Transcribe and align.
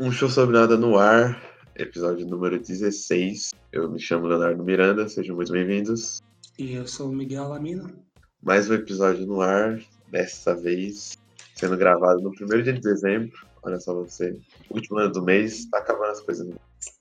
Um 0.00 0.12
show 0.12 0.30
sobre 0.30 0.56
nada 0.56 0.76
no 0.76 0.96
ar, 0.96 1.42
episódio 1.74 2.24
número 2.24 2.56
16. 2.56 3.50
Eu 3.72 3.90
me 3.90 3.98
chamo 3.98 4.28
Leonardo 4.28 4.62
Miranda, 4.62 5.08
sejam 5.08 5.34
muito 5.34 5.50
bem-vindos. 5.50 6.22
E 6.56 6.74
eu 6.74 6.86
sou 6.86 7.10
o 7.10 7.12
Miguel 7.12 7.42
Alamino. 7.42 7.92
Mais 8.40 8.70
um 8.70 8.74
episódio 8.74 9.26
no 9.26 9.40
ar, 9.40 9.80
dessa 10.08 10.54
vez 10.54 11.18
sendo 11.56 11.76
gravado 11.76 12.20
no 12.20 12.30
primeiro 12.30 12.62
dia 12.62 12.74
de 12.74 12.80
dezembro. 12.80 13.36
Olha 13.64 13.80
só 13.80 13.92
você. 13.92 14.40
Último 14.70 14.98
ano 15.00 15.10
do 15.10 15.24
mês, 15.24 15.66
tá 15.66 15.78
acabando 15.78 16.12
as 16.12 16.20
coisas. 16.20 16.48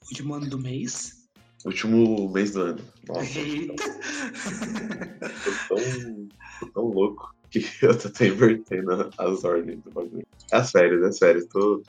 Último 0.10 0.34
ano 0.34 0.50
do 0.50 0.58
mês? 0.58 1.28
Último 1.66 2.32
mês 2.32 2.54
do 2.54 2.62
ano. 2.62 2.82
Nossa. 3.08 3.40
Eita! 3.40 3.76
Tô 5.44 5.76
tão, 5.76 6.28
tô 6.60 6.68
tão 6.74 6.84
louco 6.86 7.36
que 7.52 7.60
eu 7.86 7.98
tô 7.98 8.08
até 8.08 8.28
invertendo 8.28 9.12
as 9.18 9.44
ordens 9.44 9.84
do 9.84 9.92
bagulho. 9.92 10.26
As 10.52 10.72
férias, 10.72 11.04
as 11.04 11.20
férias. 11.20 11.46
Tô, 11.46 11.84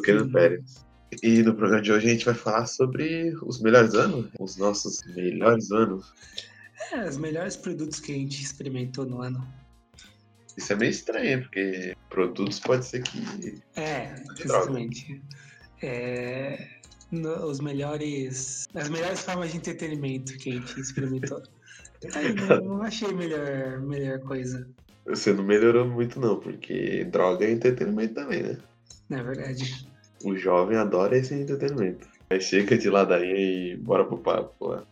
querendo 0.00 0.26
Sim. 0.26 0.32
férias. 0.32 0.86
E 1.22 1.42
no 1.42 1.54
programa 1.54 1.82
de 1.82 1.92
hoje 1.92 2.06
a 2.06 2.10
gente 2.10 2.24
vai 2.24 2.34
falar 2.34 2.66
sobre 2.66 3.34
os 3.42 3.60
melhores 3.60 3.94
anos, 3.94 4.30
os 4.40 4.56
nossos 4.56 5.02
melhores 5.14 5.70
anos. 5.70 6.12
É, 6.92 7.06
os 7.08 7.18
melhores 7.18 7.54
produtos 7.56 8.00
que 8.00 8.12
a 8.12 8.14
gente 8.14 8.42
experimentou 8.42 9.04
no 9.04 9.20
ano. 9.20 9.46
Isso 10.56 10.72
é 10.72 10.76
meio 10.76 10.90
estranho, 10.90 11.42
porque 11.42 11.94
produtos 12.08 12.58
pode 12.60 12.84
ser 12.86 13.02
que. 13.02 13.62
É, 13.76 14.14
exatamente. 14.38 15.22
É, 15.82 16.66
no- 17.10 17.46
os 17.46 17.60
melhores. 17.60 18.66
As 18.74 18.88
melhores 18.88 19.20
formas 19.20 19.50
de 19.52 19.58
entretenimento 19.58 20.36
que 20.38 20.50
a 20.50 20.52
gente 20.54 20.80
experimentou. 20.80 21.42
Aí, 22.14 22.34
não, 22.34 22.60
não 22.64 22.82
achei 22.82 23.12
melhor, 23.12 23.80
melhor 23.80 24.18
coisa, 24.20 24.66
Você 25.06 25.32
não 25.32 25.44
melhorou 25.44 25.86
muito, 25.86 26.18
não, 26.18 26.40
porque 26.40 27.04
droga 27.04 27.44
é 27.46 27.52
entretenimento 27.52 28.14
também, 28.14 28.42
né? 28.42 28.58
na 29.08 29.22
verdade. 29.22 29.86
O 30.24 30.36
jovem 30.36 30.76
adora 30.76 31.16
esse 31.16 31.34
entretenimento. 31.34 32.06
Mas 32.30 32.44
chega 32.44 32.78
de 32.78 32.88
ladainha 32.88 33.36
e 33.36 33.76
bora 33.76 34.04
pro 34.04 34.18
papo 34.18 34.66
lá. 34.66 34.84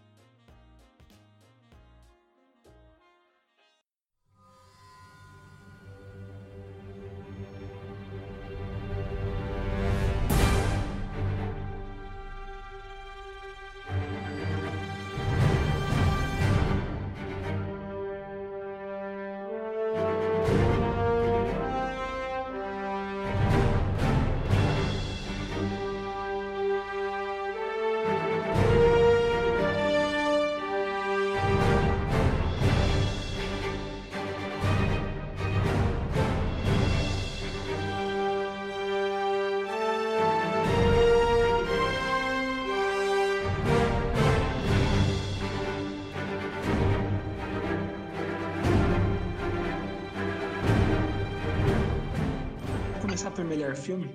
Melhor 53.51 53.75
filme. 53.75 54.15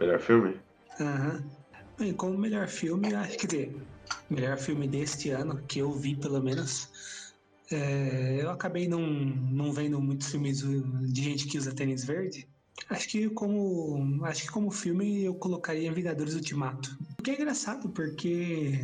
Melhor 0.00 0.18
filme? 0.18 0.58
Aham. 0.98 1.44
Bem, 1.98 2.12
como 2.14 2.36
melhor 2.38 2.66
filme, 2.68 3.14
acho 3.14 3.36
que 3.38 3.46
de- 3.46 3.76
melhor 4.30 4.56
filme 4.58 4.88
deste 4.88 5.28
ano, 5.30 5.62
que 5.68 5.78
eu 5.80 5.92
vi 5.92 6.16
pelo 6.16 6.42
menos. 6.42 6.88
é, 7.70 8.38
eu 8.40 8.48
acabei 8.50 8.86
não, 8.88 9.00
não 9.00 9.72
vendo 9.72 10.00
muitos 10.00 10.30
filmes 10.30 10.60
de 11.12 11.22
gente 11.22 11.46
que 11.48 11.58
usa 11.58 11.74
tênis 11.74 12.04
verde. 12.04 12.48
Acho 12.88 13.08
que 13.08 13.28
como 13.30 14.24
acho 14.24 14.42
que 14.44 14.50
como 14.50 14.70
filme 14.70 15.24
eu 15.24 15.34
colocaria 15.34 15.92
Vingadores 15.92 16.34
Ultimato. 16.34 16.96
O 17.18 17.22
que 17.22 17.32
é 17.32 17.34
engraçado, 17.34 17.88
porque 17.90 18.78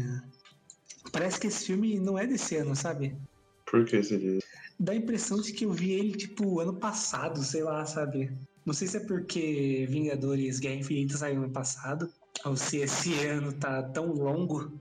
parece 1.12 1.38
que 1.38 1.46
esse 1.46 1.64
filme 1.66 1.98
não 2.00 2.18
é 2.18 2.26
desse 2.26 2.56
ano, 2.56 2.74
sabe? 2.74 3.16
Por 3.66 3.84
que 3.84 4.00
diz? 4.00 4.42
Dá 4.80 4.92
a 4.92 4.96
impressão 4.96 5.40
de 5.40 5.52
que 5.52 5.64
eu 5.64 5.72
vi 5.72 5.92
ele, 5.92 6.12
tipo, 6.16 6.58
ano 6.58 6.74
passado, 6.74 7.42
sei 7.44 7.62
lá, 7.62 7.86
sabe? 7.86 8.36
Não 8.64 8.72
sei 8.72 8.86
se 8.88 8.96
é 8.98 9.00
porque 9.00 9.86
Vingadores 9.90 10.58
Guerra 10.60 10.76
Infinita 10.76 11.16
saiu 11.16 11.42
ano 11.42 11.50
passado, 11.50 12.08
ou 12.44 12.56
se 12.56 12.78
esse 12.78 13.12
ano 13.26 13.52
tá 13.52 13.82
tão 13.82 14.12
longo 14.12 14.72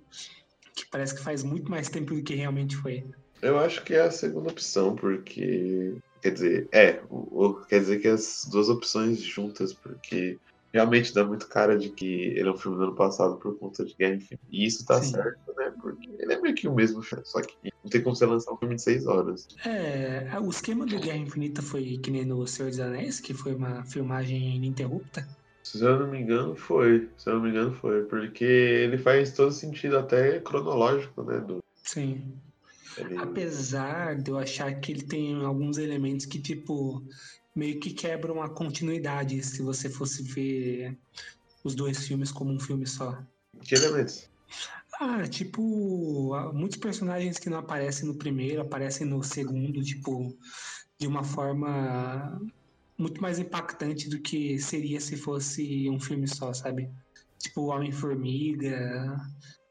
que 0.76 0.86
parece 0.92 1.16
que 1.16 1.22
faz 1.24 1.44
muito 1.44 1.70
mais 1.70 1.90
tempo 1.90 2.14
do 2.16 2.24
que 2.24 2.36
realmente 2.36 2.76
foi. 2.78 3.04
Eu 3.42 3.58
acho 3.60 3.84
que 3.84 3.94
é 3.94 4.02
a 4.02 4.12
segunda 4.12 4.52
opção, 4.52 4.96
porque. 4.96 5.96
Quer 6.22 6.32
dizer, 6.34 6.68
é. 6.72 7.02
o- 7.10 7.46
o- 7.46 7.66
quer 7.66 7.80
dizer 7.80 8.00
que 8.00 8.08
as 8.08 8.46
duas 8.52 8.70
opções 8.70 9.20
juntas, 9.20 9.74
porque 9.74 10.38
realmente 10.74 11.14
dá 11.14 11.26
muito 11.26 11.48
cara 11.48 11.78
de 11.78 11.90
que 11.92 12.06
ele 12.06 12.48
é 12.48 12.52
um 12.52 12.58
filme 12.58 12.78
do 12.78 12.84
ano 12.84 12.96
passado 12.96 13.38
por 13.40 13.58
conta 13.58 13.84
de 13.86 13.96
Guerra 13.98 14.16
Infinita. 14.16 14.44
E 14.50 14.66
isso 14.66 14.86
tá 14.86 15.02
Sim. 15.02 15.12
certo, 15.12 15.54
né? 15.58 15.74
Porque 15.82 16.10
ele 16.20 16.34
é 16.34 16.42
meio 16.42 16.56
que 16.56 16.68
o 16.68 16.76
mesmo 16.76 17.02
filme, 17.02 17.24
só 17.26 17.42
que 17.42 17.54
não 17.84 17.90
tem 17.90 18.02
como 18.04 18.16
você 18.16 18.26
lançar 18.26 18.54
um 18.54 18.58
filme 18.58 18.76
de 18.76 18.82
seis 18.82 19.06
horas. 19.06 19.48
É, 19.66 20.40
o 20.40 20.50
esquema 20.50 20.86
do 20.86 21.00
Guerra 21.00 21.18
Infinita 21.18 21.62
foi 21.62 21.98
que 21.98 22.12
nem 22.12 22.26
no 22.26 22.46
Senhor 22.48 22.70
dos 22.70 22.80
Anéis, 22.80 23.20
que 23.20 23.34
foi 23.34 23.54
uma 23.54 23.84
filmagem 23.86 24.56
ininterrupta. 24.56 25.28
Se 25.64 25.84
eu 25.84 26.00
não 26.00 26.10
me 26.10 26.20
engano, 26.20 26.56
foi. 26.56 27.12
Se 27.18 27.30
eu 27.30 27.36
não 27.36 27.44
me 27.44 27.50
engano, 27.50 27.74
foi. 27.76 28.04
Porque 28.06 28.44
ele 28.44 28.98
faz 28.98 29.32
todo 29.34 29.52
sentido, 29.52 29.98
até 29.98 30.40
cronológico, 30.40 31.24
né? 31.24 31.40
Do, 31.40 31.60
Sim. 31.84 32.34
ele- 32.98 33.16
Apesar 33.18 34.16
de 34.16 34.32
eu 34.32 34.38
achar 34.38 34.80
que 34.80 34.92
ele 34.92 35.04
tem 35.04 35.44
alguns 35.44 35.78
elementos 35.78 36.26
que, 36.26 36.42
tipo, 36.42 37.02
meio 37.56 37.80
que 37.80 37.92
quebram 37.92 38.42
a 38.42 38.50
continuidade 38.50 39.44
se 39.44 39.62
você 39.62 39.90
fosse 39.90 40.24
ver 40.24 40.98
os 41.64 41.76
dois 41.76 42.08
filmes 42.08 42.32
como 42.32 42.52
um 42.52 42.60
filme 42.60 42.88
só. 42.88 43.22
Que 43.64 43.76
elementos? 43.76 44.30
Ah, 45.00 45.28
tipo, 45.28 46.34
muitos 46.54 46.78
personagens 46.78 47.38
que 47.38 47.50
não 47.50 47.60
aparecem 47.60 48.08
no 48.08 48.16
primeiro 48.16 48.62
aparecem 48.62 49.08
no 49.08 49.24
segundo, 49.24 49.82
tipo, 49.82 50.36
de 51.00 51.08
uma 51.08 51.24
forma 51.24 52.40
muito 52.98 53.22
mais 53.22 53.40
impactante 53.40 54.10
do 54.10 54.20
que 54.20 54.60
seria 54.60 55.02
se 55.02 55.18
fosse 55.18 55.90
um 55.90 56.00
filme 56.00 56.28
só, 56.28 56.54
sabe? 56.54 56.90
Tipo, 57.40 57.62
o 57.62 57.68
Homem-Formiga, 57.68 59.20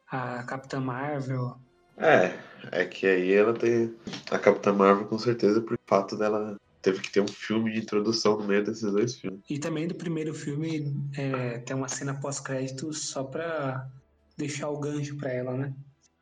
a 0.09 0.43
Capitã 0.43 0.81
Marvel. 0.81 1.57
É, 1.97 2.37
é 2.73 2.85
que 2.85 3.07
aí 3.07 3.33
ela 3.33 3.55
tem. 3.55 3.95
A 4.31 4.39
Capitã 4.39 4.73
Marvel, 4.73 5.07
com 5.07 5.19
certeza, 5.19 5.61
por 5.61 5.79
fato 5.87 6.17
dela 6.17 6.57
teve 6.83 7.01
que 7.01 7.11
ter 7.11 7.21
um 7.21 7.29
filme 7.29 7.73
de 7.73 7.81
introdução 7.81 8.39
no 8.39 8.47
meio 8.47 8.65
desses 8.65 8.91
dois 8.91 9.15
filmes. 9.17 9.41
E 9.49 9.59
também 9.59 9.87
do 9.87 9.95
primeiro 9.95 10.35
filme 10.35 10.95
é, 11.17 11.59
tem 11.59 11.77
uma 11.77 11.89
cena 11.89 12.15
pós-crédito 12.15 12.93
só 12.93 13.25
pra 13.25 13.89
deixar 14.37 14.71
o 14.71 14.79
gancho 14.79 15.17
pra 15.17 15.33
ela, 15.33 15.57
né? 15.57 15.75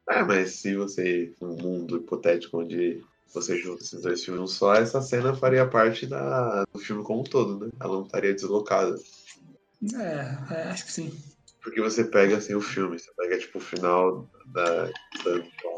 É, 0.08 0.22
mas 0.22 0.52
se 0.52 0.74
você. 0.74 1.32
Um 1.40 1.54
mundo 1.54 1.98
hipotético 1.98 2.60
onde 2.60 3.02
você 3.32 3.58
junta 3.58 3.82
esses 3.82 4.00
dois 4.00 4.24
filmes 4.24 4.52
só, 4.52 4.74
essa 4.74 5.02
cena 5.02 5.34
faria 5.34 5.66
parte 5.66 6.06
da, 6.06 6.64
do 6.72 6.78
filme 6.78 7.04
como 7.04 7.20
um 7.20 7.24
todo, 7.24 7.58
né? 7.58 7.70
Ela 7.78 7.92
não 7.92 8.04
estaria 8.04 8.32
deslocada. 8.32 8.98
É, 9.94 10.54
é, 10.54 10.62
acho 10.70 10.86
que 10.86 10.92
sim. 10.92 11.12
Porque 11.62 11.80
você 11.80 12.04
pega 12.04 12.36
assim 12.36 12.54
o 12.54 12.60
filme, 12.60 12.98
você 12.98 13.10
pega 13.16 13.38
tipo 13.38 13.58
o 13.58 13.60
final 13.60 14.28
da, 14.46 14.84
da 14.86 14.90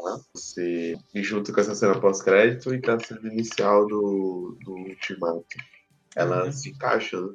lá, 0.03 0.19
você 0.33 0.95
e 1.13 1.23
junta 1.23 1.51
com 1.53 1.59
essa 1.59 1.75
cena 1.75 1.99
pós-crédito 1.99 2.73
e 2.73 2.81
com 2.81 2.91
a 2.91 2.99
cena 2.99 3.21
inicial 3.31 3.85
do, 3.87 4.57
do 4.63 4.73
Ultimato. 4.73 5.45
Ela 6.15 6.45
Uhum. 6.45 6.51
se 6.51 6.69
encaixa, 6.69 7.19
né? 7.19 7.29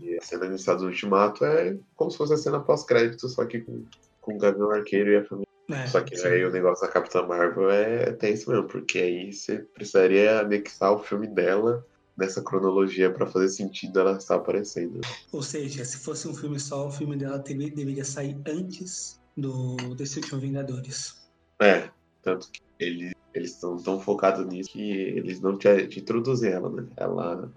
E 0.00 0.16
a 0.16 0.20
cena 0.22 0.46
inicial 0.46 0.76
do 0.76 0.86
Ultimato 0.86 1.44
é 1.44 1.76
como 1.96 2.10
se 2.10 2.16
fosse 2.18 2.34
a 2.34 2.38
cena 2.38 2.60
pós-crédito, 2.60 3.28
só 3.28 3.44
que 3.44 3.60
com, 3.60 3.84
com 4.20 4.34
o 4.34 4.38
Gavião 4.38 4.70
Arqueiro 4.70 5.10
e 5.10 5.16
a 5.16 5.24
família. 5.24 5.44
É, 5.70 5.86
Só 5.86 6.02
que 6.02 6.14
sim. 6.14 6.26
aí 6.28 6.44
o 6.44 6.50
negócio 6.50 6.86
da 6.86 6.92
Capitã 6.92 7.22
Marvel 7.26 7.70
é 7.70 8.12
tenso 8.12 8.50
mesmo, 8.50 8.68
porque 8.68 8.98
aí 8.98 9.32
você 9.32 9.60
precisaria 9.60 10.40
anexar 10.40 10.92
o 10.92 11.02
filme 11.02 11.26
dela 11.26 11.84
nessa 12.16 12.42
cronologia 12.42 13.12
pra 13.12 13.26
fazer 13.26 13.48
sentido 13.48 14.00
ela 14.00 14.16
estar 14.16 14.36
aparecendo. 14.36 15.00
Ou 15.32 15.42
seja, 15.42 15.84
se 15.84 15.98
fosse 15.98 16.28
um 16.28 16.34
filme 16.34 16.58
só, 16.60 16.86
o 16.86 16.90
filme 16.90 17.16
dela 17.16 17.38
deveria 17.38 18.04
sair 18.04 18.40
antes 18.46 19.20
do 19.36 19.76
desse 19.94 20.20
último 20.20 20.40
Vingadores. 20.40 21.28
É, 21.60 21.90
tanto 22.22 22.50
que 22.50 22.60
eles 22.78 23.14
eles 23.34 23.50
estão 23.50 23.76
tão 23.76 24.00
focados 24.00 24.46
nisso 24.46 24.70
que 24.70 24.92
eles 24.92 25.40
não 25.40 25.58
te, 25.58 25.88
te 25.88 25.98
introduzem 25.98 26.52
ela, 26.52 26.70
né? 26.70 26.86
Ela, 26.96 27.52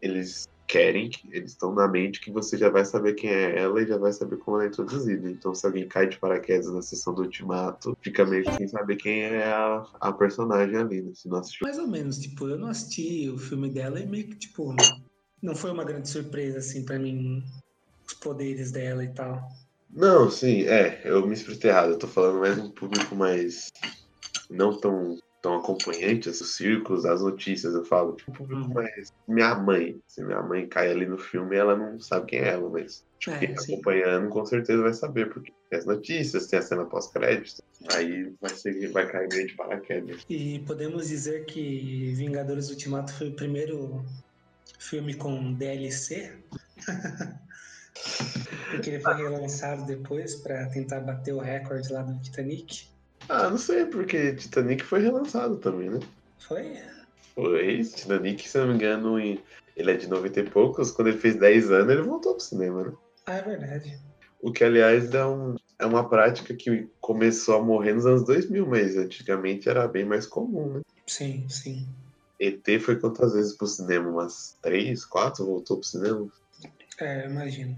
eles 0.00 0.48
querem, 0.70 1.10
que- 1.10 1.28
eles 1.32 1.52
estão 1.52 1.74
na 1.74 1.88
mente 1.88 2.20
que 2.20 2.30
você 2.30 2.56
já 2.56 2.70
vai 2.70 2.84
saber 2.84 3.14
quem 3.14 3.28
é 3.30 3.58
ela 3.58 3.82
e 3.82 3.86
já 3.86 3.98
vai 3.98 4.12
saber 4.12 4.36
como 4.38 4.56
ela 4.56 4.64
é 4.64 4.68
introduzida. 4.68 5.28
Então, 5.30 5.54
se 5.54 5.66
alguém 5.66 5.88
cai 5.88 6.08
de 6.08 6.18
paraquedas 6.18 6.72
na 6.72 6.80
sessão 6.80 7.12
do 7.14 7.22
Ultimato, 7.22 7.96
fica 8.02 8.24
meio 8.24 8.44
que 8.44 8.54
sem 8.54 8.68
saber 8.68 8.96
quem 8.96 9.22
é 9.22 9.44
a, 9.44 9.84
a 10.00 10.12
personagem 10.12 10.76
ali, 10.76 11.02
né? 11.02 11.10
Se 11.14 11.28
não 11.28 11.38
assistiu. 11.38 11.66
Mais 11.66 11.78
ou 11.78 11.88
menos, 11.88 12.18
tipo, 12.18 12.48
eu 12.48 12.58
não 12.58 12.68
assisti 12.68 13.28
o 13.28 13.38
filme 13.38 13.68
dela 13.68 13.98
e 14.00 14.06
meio 14.06 14.28
que, 14.28 14.36
tipo, 14.36 14.72
não 15.42 15.54
foi 15.54 15.70
uma 15.72 15.84
grande 15.84 16.08
surpresa, 16.08 16.58
assim, 16.58 16.84
pra 16.84 16.98
mim 16.98 17.42
os 18.06 18.14
poderes 18.14 18.70
dela 18.70 19.04
e 19.04 19.12
tal. 19.12 19.40
Não, 19.92 20.30
sim, 20.30 20.62
é, 20.62 21.02
eu 21.04 21.26
me 21.26 21.34
expressei 21.34 21.70
errado. 21.70 21.90
Eu 21.92 21.98
tô 21.98 22.06
falando 22.06 22.38
mais 22.38 22.56
um 22.58 22.70
público 22.70 23.14
mais. 23.16 23.66
não 24.48 24.78
tão, 24.78 25.16
tão 25.42 25.56
acompanhante, 25.56 26.28
os 26.28 26.56
círculos, 26.56 27.04
as 27.06 27.22
notícias, 27.22 27.74
eu 27.74 27.84
falo. 27.84 28.14
Tipo, 28.16 28.30
um 28.30 28.34
público 28.34 28.78
Uhum. 28.78 28.84
Minha 29.28 29.54
mãe. 29.54 30.00
Se 30.06 30.22
minha 30.22 30.42
mãe 30.42 30.68
cai 30.68 30.90
ali 30.90 31.06
no 31.06 31.18
filme, 31.18 31.56
ela 31.56 31.76
não 31.76 31.98
sabe 31.98 32.26
quem 32.26 32.40
é 32.40 32.48
ela, 32.48 32.68
mas 32.68 33.04
É, 33.26 33.38
quem 33.38 33.54
tá 33.54 33.62
sim. 33.62 33.74
acompanhando 33.74 34.28
com 34.28 34.44
certeza 34.44 34.82
vai 34.82 34.92
saber, 34.92 35.30
porque 35.32 35.52
tem 35.68 35.78
as 35.78 35.86
notícias, 35.86 36.46
tem 36.46 36.58
a 36.58 36.62
cena 36.62 36.84
pós-crédito, 36.84 37.62
aí 37.94 38.32
vai, 38.40 38.50
ser, 38.50 38.90
vai 38.92 39.10
cair 39.10 39.28
meio 39.28 39.46
de 39.46 39.54
paraquedas. 39.54 40.24
E 40.28 40.58
podemos 40.60 41.08
dizer 41.08 41.44
que 41.46 42.12
Vingadores 42.14 42.70
Ultimato 42.70 43.12
foi 43.14 43.28
o 43.28 43.36
primeiro 43.36 44.04
filme 44.78 45.14
com 45.14 45.52
DLC? 45.54 46.38
Porque 48.70 48.90
ele 48.90 49.00
foi 49.00 49.14
relançado 49.14 49.84
depois 49.84 50.36
para 50.36 50.66
tentar 50.70 51.00
bater 51.00 51.34
o 51.34 51.40
recorde 51.40 51.92
lá 51.92 52.02
do 52.02 52.18
Titanic. 52.20 52.89
Ah, 53.30 53.48
não 53.48 53.58
sei, 53.58 53.86
porque 53.86 54.34
Titanic 54.34 54.82
foi 54.82 55.02
relançado 55.02 55.56
também, 55.58 55.88
né? 55.88 56.00
Foi? 56.40 56.82
Foi, 57.32 57.84
Titanic, 57.84 58.48
se 58.48 58.58
não 58.58 58.66
me 58.66 58.74
engano, 58.74 59.20
ele 59.20 59.40
é 59.76 59.96
de 59.96 60.08
90 60.08 60.40
e 60.40 60.50
poucos, 60.50 60.90
quando 60.90 61.08
ele 61.08 61.18
fez 61.18 61.36
10 61.36 61.70
anos, 61.70 61.92
ele 61.92 62.02
voltou 62.02 62.34
pro 62.34 62.42
cinema, 62.42 62.82
né? 62.82 62.92
Ah, 63.26 63.36
é 63.36 63.42
verdade. 63.42 64.00
O 64.42 64.50
que, 64.50 64.64
aliás, 64.64 65.14
é, 65.14 65.24
um, 65.24 65.54
é 65.78 65.86
uma 65.86 66.08
prática 66.08 66.52
que 66.54 66.88
começou 67.00 67.54
a 67.54 67.62
morrer 67.62 67.94
nos 67.94 68.04
anos 68.04 68.24
2000, 68.24 68.66
mas 68.66 68.96
antigamente 68.96 69.68
era 69.68 69.86
bem 69.86 70.04
mais 70.04 70.26
comum, 70.26 70.74
né? 70.74 70.80
Sim, 71.06 71.48
sim. 71.48 71.86
ET 72.40 72.64
foi 72.80 72.98
quantas 72.98 73.32
vezes 73.32 73.56
pro 73.56 73.68
cinema? 73.68 74.10
Umas 74.10 74.58
três, 74.60 75.04
quatro 75.04 75.46
voltou 75.46 75.76
pro 75.76 75.86
cinema? 75.86 76.28
É, 76.98 77.26
imagino. 77.26 77.76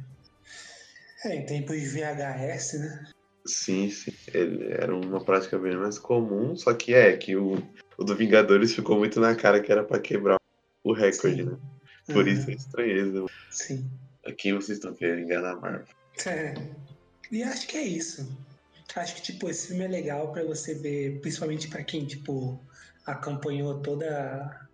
É, 1.27 1.37
em 1.37 1.45
tempos 1.45 1.79
de 1.79 1.89
VHS, 1.89 2.79
né? 2.79 3.13
Sim, 3.47 3.91
sim. 3.91 4.12
Ele 4.33 4.73
era 4.73 4.94
uma 4.94 5.25
prática 5.25 5.59
bem 5.59 5.77
mais 5.77 5.99
comum, 5.99 6.56
só 6.56 6.73
que 6.73 6.94
é 6.94 7.17
que 7.17 7.37
o, 7.37 7.62
o 7.99 8.05
do 8.05 8.15
Vingadores 8.15 8.75
ficou 8.75 8.97
muito 8.99 9.19
na 9.21 9.35
cara 9.35 9.61
que 9.61 9.71
era 9.71 9.83
pra 9.83 9.99
quebrar 9.99 10.37
o 10.85 10.93
recorde, 10.93 11.43
Sim. 11.43 11.50
né? 11.50 11.59
Por 12.06 12.27
Aham, 12.27 12.33
isso 12.33 12.50
a 12.50 12.53
estranheza. 12.53 13.27
Sim. 13.50 13.91
Aqui 14.27 14.53
vocês 14.53 14.79
estão 14.79 14.94
querendo 14.94 15.21
enganar 15.21 15.53
a 15.53 15.56
Marvel. 15.56 15.87
É. 16.27 16.55
E 17.31 17.43
acho 17.43 17.67
que 17.67 17.77
é 17.77 17.83
isso. 17.83 18.29
Acho 18.94 19.15
que, 19.17 19.23
tipo, 19.23 19.49
esse 19.49 19.69
filme 19.69 19.85
é 19.85 19.89
legal 19.89 20.33
pra 20.33 20.44
você 20.44 20.75
ver, 20.75 21.21
principalmente 21.21 21.69
pra 21.69 21.83
quem, 21.83 22.05
tipo, 22.05 22.61
acompanhou 23.06 23.81
toda 23.81 24.69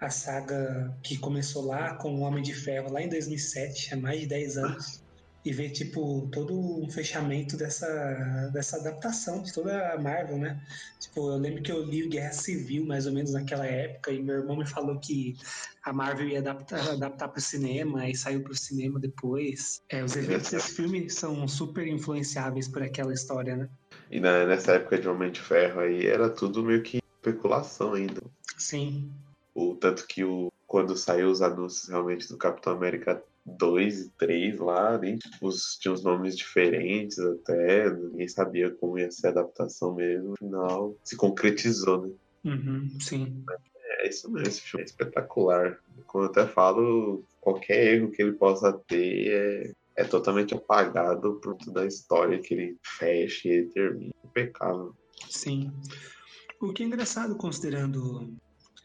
a 0.00 0.10
saga 0.10 0.96
que 1.02 1.18
começou 1.18 1.66
lá 1.66 1.94
com 1.96 2.14
o 2.14 2.20
Homem 2.20 2.42
de 2.42 2.54
Ferro, 2.54 2.92
lá 2.92 3.02
em 3.02 3.08
2007, 3.08 3.94
há 3.94 3.96
mais 3.96 4.20
de 4.20 4.26
10 4.26 4.58
anos. 4.58 5.02
E 5.48 5.52
ver, 5.52 5.70
tipo, 5.70 6.28
todo 6.30 6.52
um 6.84 6.90
fechamento 6.90 7.56
dessa, 7.56 7.86
dessa 8.52 8.76
adaptação 8.76 9.42
de 9.42 9.50
toda 9.50 9.94
a 9.94 9.98
Marvel, 9.98 10.36
né? 10.36 10.60
Tipo, 11.00 11.30
eu 11.32 11.38
lembro 11.38 11.62
que 11.62 11.72
eu 11.72 11.82
li 11.86 12.04
o 12.04 12.08
Guerra 12.10 12.32
Civil, 12.32 12.84
mais 12.84 13.06
ou 13.06 13.12
menos 13.14 13.32
naquela 13.32 13.64
época, 13.64 14.12
e 14.12 14.22
meu 14.22 14.34
irmão 14.40 14.58
me 14.58 14.66
falou 14.66 15.00
que 15.00 15.34
a 15.82 15.90
Marvel 15.90 16.28
ia 16.28 16.40
adaptar, 16.40 16.86
adaptar 16.90 17.28
para 17.28 17.38
o 17.38 17.42
cinema 17.42 18.06
e 18.10 18.14
saiu 18.14 18.42
para 18.42 18.52
o 18.52 18.56
cinema 18.56 19.00
depois. 19.00 19.80
É, 19.88 20.04
os 20.04 20.14
eventos 20.16 20.50
desse 20.52 20.74
filme 20.74 21.08
são 21.08 21.48
super 21.48 21.86
influenciáveis 21.86 22.68
por 22.68 22.82
aquela 22.82 23.14
história, 23.14 23.56
né? 23.56 23.70
E 24.10 24.20
na- 24.20 24.44
nessa 24.44 24.72
época 24.72 24.98
de 24.98 25.08
Homem 25.08 25.32
de 25.32 25.40
Ferro 25.40 25.80
aí 25.80 26.06
era 26.06 26.28
tudo 26.28 26.62
meio 26.62 26.82
que 26.82 26.98
especulação 27.24 27.94
ainda. 27.94 28.20
Sim, 28.58 29.10
O 29.54 29.74
tanto 29.76 30.06
que 30.06 30.22
o, 30.24 30.52
quando 30.66 30.94
saiu 30.94 31.30
os 31.30 31.40
anúncios 31.40 31.88
realmente 31.88 32.28
do 32.28 32.36
Capitão 32.36 32.74
América 32.74 33.22
2 33.56 34.00
e 34.00 34.10
3 34.10 34.58
lá, 34.58 34.98
nem, 34.98 35.18
os, 35.40 35.76
tinha 35.80 35.92
os 35.92 36.02
nomes 36.02 36.36
diferentes 36.36 37.18
até, 37.18 37.90
ninguém 37.90 38.28
sabia 38.28 38.70
como 38.70 38.98
ia 38.98 39.10
ser 39.10 39.28
a 39.28 39.30
adaptação 39.30 39.94
mesmo. 39.94 40.30
No 40.30 40.36
final, 40.36 40.96
se 41.02 41.16
concretizou, 41.16 42.06
né? 42.06 42.12
uhum, 42.44 42.88
sim, 43.00 43.44
É 44.00 44.08
isso 44.08 44.30
mesmo, 44.30 44.48
esse 44.48 44.60
filme 44.60 44.82
é 44.82 44.86
espetacular. 44.86 45.78
Como 46.06 46.24
eu 46.24 46.28
até 46.30 46.46
falo, 46.46 47.24
qualquer 47.40 47.94
erro 47.94 48.10
que 48.10 48.22
ele 48.22 48.32
possa 48.32 48.72
ter 48.72 49.28
é, 49.28 49.72
é 49.96 50.04
totalmente 50.04 50.54
apagado 50.54 51.40
por 51.42 51.56
toda 51.56 51.82
a 51.82 51.86
história 51.86 52.38
que 52.38 52.54
ele 52.54 52.76
fecha 52.98 53.48
e 53.48 53.52
ele 53.52 53.66
termina. 53.66 54.12
Impecável. 54.24 54.94
sim. 55.28 55.72
O 56.60 56.72
que 56.72 56.82
é 56.82 56.86
engraçado 56.86 57.36
considerando 57.36 58.36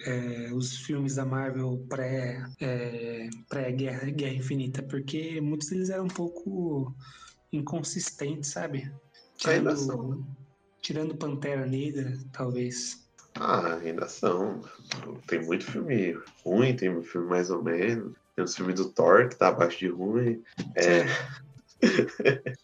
é, 0.06 0.52
os 0.54 0.78
filmes 0.78 1.16
da 1.16 1.26
Marvel 1.26 1.86
pré, 1.90 2.44
é, 2.60 3.30
pré-Guerra 3.50 4.10
Guerra 4.12 4.36
Infinita, 4.36 4.84
porque 4.84 5.40
muitos 5.42 5.70
deles 5.70 5.90
eram 5.90 6.06
um 6.06 6.10
pouco 6.10 6.94
inconsistentes, 7.52 8.52
sabe? 8.52 8.92
Ainda 9.46 9.76
Tirando, 9.76 10.26
tirando 10.82 11.18
Pantera 11.18 11.66
Negra, 11.66 12.18
talvez. 12.32 13.04
Ah, 13.36 13.76
ainda 13.76 14.08
são. 14.08 14.62
Tem 15.28 15.44
muito 15.44 15.66
filme 15.66 16.18
ruim, 16.44 16.76
tem 16.76 16.92
muito 16.92 17.10
filme 17.10 17.28
mais 17.28 17.50
ou 17.50 17.64
menos. 17.64 18.14
Tem 18.36 18.44
os 18.44 18.56
filmes 18.56 18.76
do 18.76 18.90
Thor, 18.90 19.30
que 19.30 19.36
tá 19.36 19.50
abaixo 19.50 19.80
de 19.80 19.88
ruim. 19.88 20.44
É, 20.76 21.06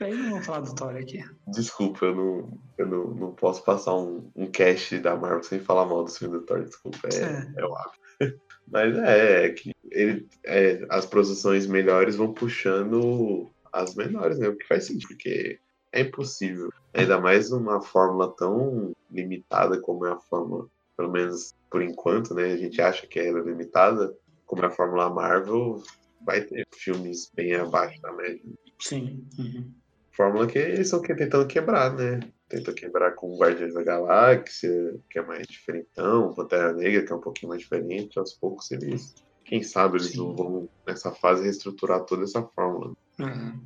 Aí 0.00 0.14
não 0.14 0.30
vamos 0.30 0.46
falar 0.46 0.60
do 0.60 0.74
Thor 0.74 0.96
aqui. 0.96 1.24
desculpa, 1.48 2.06
eu 2.06 2.14
não, 2.14 2.58
eu 2.76 2.86
não, 2.86 3.04
não 3.14 3.32
posso 3.32 3.62
passar 3.64 3.94
um, 3.94 4.30
um 4.34 4.46
cast 4.46 4.98
da 4.98 5.16
Marvel 5.16 5.42
sem 5.44 5.60
falar 5.60 5.86
mal 5.86 6.04
dos 6.04 6.18
filmes 6.18 6.40
do 6.40 6.46
Thor, 6.46 6.64
desculpa. 6.64 7.08
É, 7.12 7.22
É. 7.22 7.62
é 7.62 7.66
o 7.66 7.74
hábito. 7.74 7.98
Mas 8.66 8.96
é, 8.96 9.46
é 9.46 9.48
que 9.50 9.72
ele, 9.90 10.26
é, 10.44 10.84
as 10.88 11.06
produções 11.06 11.66
melhores 11.66 12.16
vão 12.16 12.32
puxando 12.32 13.50
as 13.72 13.94
menores, 13.94 14.38
né? 14.38 14.48
O 14.48 14.56
que 14.56 14.66
faz 14.66 14.86
sentido, 14.86 15.08
porque 15.08 15.58
é 15.92 16.00
impossível. 16.00 16.70
Ainda 16.92 17.20
mais 17.20 17.52
uma 17.52 17.80
fórmula 17.80 18.34
tão 18.36 18.92
limitada 19.10 19.80
como 19.80 20.06
é 20.06 20.12
a 20.12 20.18
fórmula, 20.18 20.66
pelo 20.96 21.10
menos 21.10 21.54
por 21.70 21.82
enquanto, 21.82 22.34
né? 22.34 22.52
A 22.52 22.56
gente 22.56 22.80
acha 22.80 23.06
que 23.06 23.18
é 23.18 23.30
limitada, 23.32 24.14
como 24.46 24.62
é 24.62 24.66
a 24.66 24.70
fórmula 24.70 25.10
Marvel, 25.10 25.82
vai 26.24 26.40
ter 26.40 26.66
filmes 26.72 27.30
bem 27.34 27.54
abaixo 27.54 28.00
da 28.00 28.12
média. 28.12 28.42
Sim. 28.80 29.26
uhum. 29.38 29.72
Fórmula 30.16 30.46
que 30.46 30.58
eles 30.58 30.80
estão 30.80 31.00
que- 31.02 31.14
tentando 31.14 31.46
quebrar, 31.46 31.94
né? 31.94 32.20
Tentam 32.48 32.74
quebrar 32.74 33.12
com 33.12 33.36
Guardiões 33.36 33.74
da 33.74 33.82
Galáxia, 33.82 34.70
que 35.10 35.18
é 35.18 35.22
mais 35.26 35.46
diferentão, 35.46 36.32
Pantera 36.34 36.72
Negra, 36.72 37.04
que 37.04 37.12
é 37.12 37.16
um 37.16 37.20
pouquinho 37.20 37.50
mais 37.50 37.62
diferente. 37.62 38.18
Aos 38.18 38.34
poucos 38.34 38.70
eles, 38.70 39.14
quem 39.44 39.62
sabe, 39.62 39.96
eles 39.96 40.12
Sim. 40.12 40.18
não 40.18 40.36
vão, 40.36 40.68
nessa 40.86 41.10
fase, 41.10 41.42
reestruturar 41.42 42.04
toda 42.04 42.24
essa 42.24 42.42
fórmula. 42.54 42.92
Aham. 43.20 43.60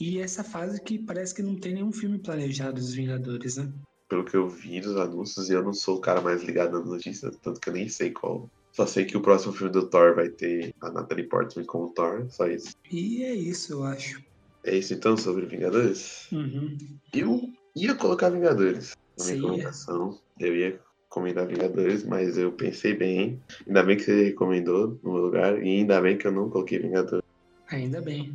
E 0.00 0.20
essa 0.20 0.44
fase 0.44 0.80
que 0.82 0.98
parece 0.98 1.34
que 1.34 1.42
não 1.42 1.56
tem 1.56 1.74
nenhum 1.74 1.92
filme 1.92 2.18
planejado 2.18 2.74
dos 2.74 2.94
Vingadores, 2.94 3.56
né? 3.56 3.70
Pelo 4.08 4.24
que 4.24 4.36
eu 4.36 4.48
vi 4.48 4.80
dos 4.80 4.96
anúncios, 4.96 5.48
e 5.48 5.52
eu 5.52 5.62
não 5.64 5.72
sou 5.72 5.96
o 5.96 6.00
cara 6.00 6.20
mais 6.20 6.42
ligado 6.42 6.78
nas 6.78 6.86
notícias, 6.88 7.36
tanto 7.42 7.58
que 7.60 7.68
eu 7.68 7.72
nem 7.74 7.88
sei 7.88 8.12
qual. 8.12 8.48
Só 8.74 8.86
sei 8.86 9.04
que 9.06 9.16
o 9.16 9.22
próximo 9.22 9.52
filme 9.54 9.72
do 9.72 9.88
Thor 9.88 10.14
vai 10.14 10.28
ter 10.28 10.70
a 10.82 10.90
Natalie 10.90 11.26
Portman 11.28 11.64
como 11.64 11.92
Thor, 11.94 12.26
só 12.30 12.46
isso. 12.46 12.70
E 12.90 13.22
é 13.24 13.34
isso, 13.34 13.72
eu 13.72 13.84
acho. 13.84 14.22
É 14.66 14.74
isso 14.74 14.92
então 14.92 15.16
sobre 15.16 15.46
Vingadores? 15.46 16.26
Uhum. 16.32 16.76
Eu 17.14 17.52
ia 17.74 17.94
colocar 17.94 18.30
Vingadores 18.30 18.96
na 19.16 19.24
minha 19.24 19.36
recomendação. 19.36 20.18
Eu 20.40 20.56
ia 20.56 20.80
recomendar 21.04 21.46
Vingadores, 21.46 22.04
mas 22.04 22.36
eu 22.36 22.50
pensei 22.50 22.92
bem. 22.92 23.40
Ainda 23.64 23.84
bem 23.84 23.96
que 23.96 24.02
você 24.02 24.24
recomendou 24.24 24.98
no 25.04 25.12
meu 25.12 25.22
lugar, 25.22 25.62
e 25.62 25.78
ainda 25.78 26.00
bem 26.00 26.18
que 26.18 26.26
eu 26.26 26.32
não 26.32 26.50
coloquei 26.50 26.80
Vingadores. 26.80 27.24
Ainda 27.68 28.00
bem. 28.00 28.34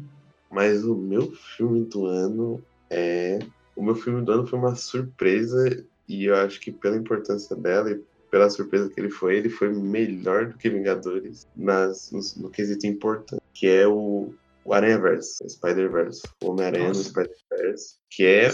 Mas 0.49 0.85
o 0.85 0.95
meu 0.95 1.33
filme 1.33 1.83
do 1.83 2.05
ano 2.05 2.63
é. 2.89 3.39
O 3.75 3.83
meu 3.83 3.95
filme 3.95 4.23
do 4.23 4.31
ano 4.31 4.47
foi 4.47 4.57
uma 4.57 4.75
surpresa, 4.75 5.85
e 6.07 6.25
eu 6.25 6.35
acho 6.35 6.61
que 6.61 6.71
pela 6.71 6.95
importância 6.95 7.57
dela 7.57 7.91
e 7.91 8.01
pela 8.29 8.49
surpresa 8.49 8.89
que 8.89 8.99
ele 8.99 9.09
foi, 9.09 9.35
ele 9.35 9.49
foi 9.49 9.67
melhor 9.69 10.47
do 10.47 10.57
que 10.57 10.69
Vingadores 10.69 11.45
nas, 11.55 12.09
no, 12.09 12.43
no 12.43 12.49
quesito 12.49 12.87
importante, 12.87 13.41
que 13.53 13.67
é 13.67 13.85
o, 13.85 14.33
o 14.63 14.73
Aranha-Verse, 14.73 15.43
o 15.43 15.49
Spider-Verse, 15.49 16.21
Homem-Aranha 16.43 16.89
no. 16.89 16.95
Spider-Verse, 16.95 17.95
que 18.09 18.25
é 18.25 18.51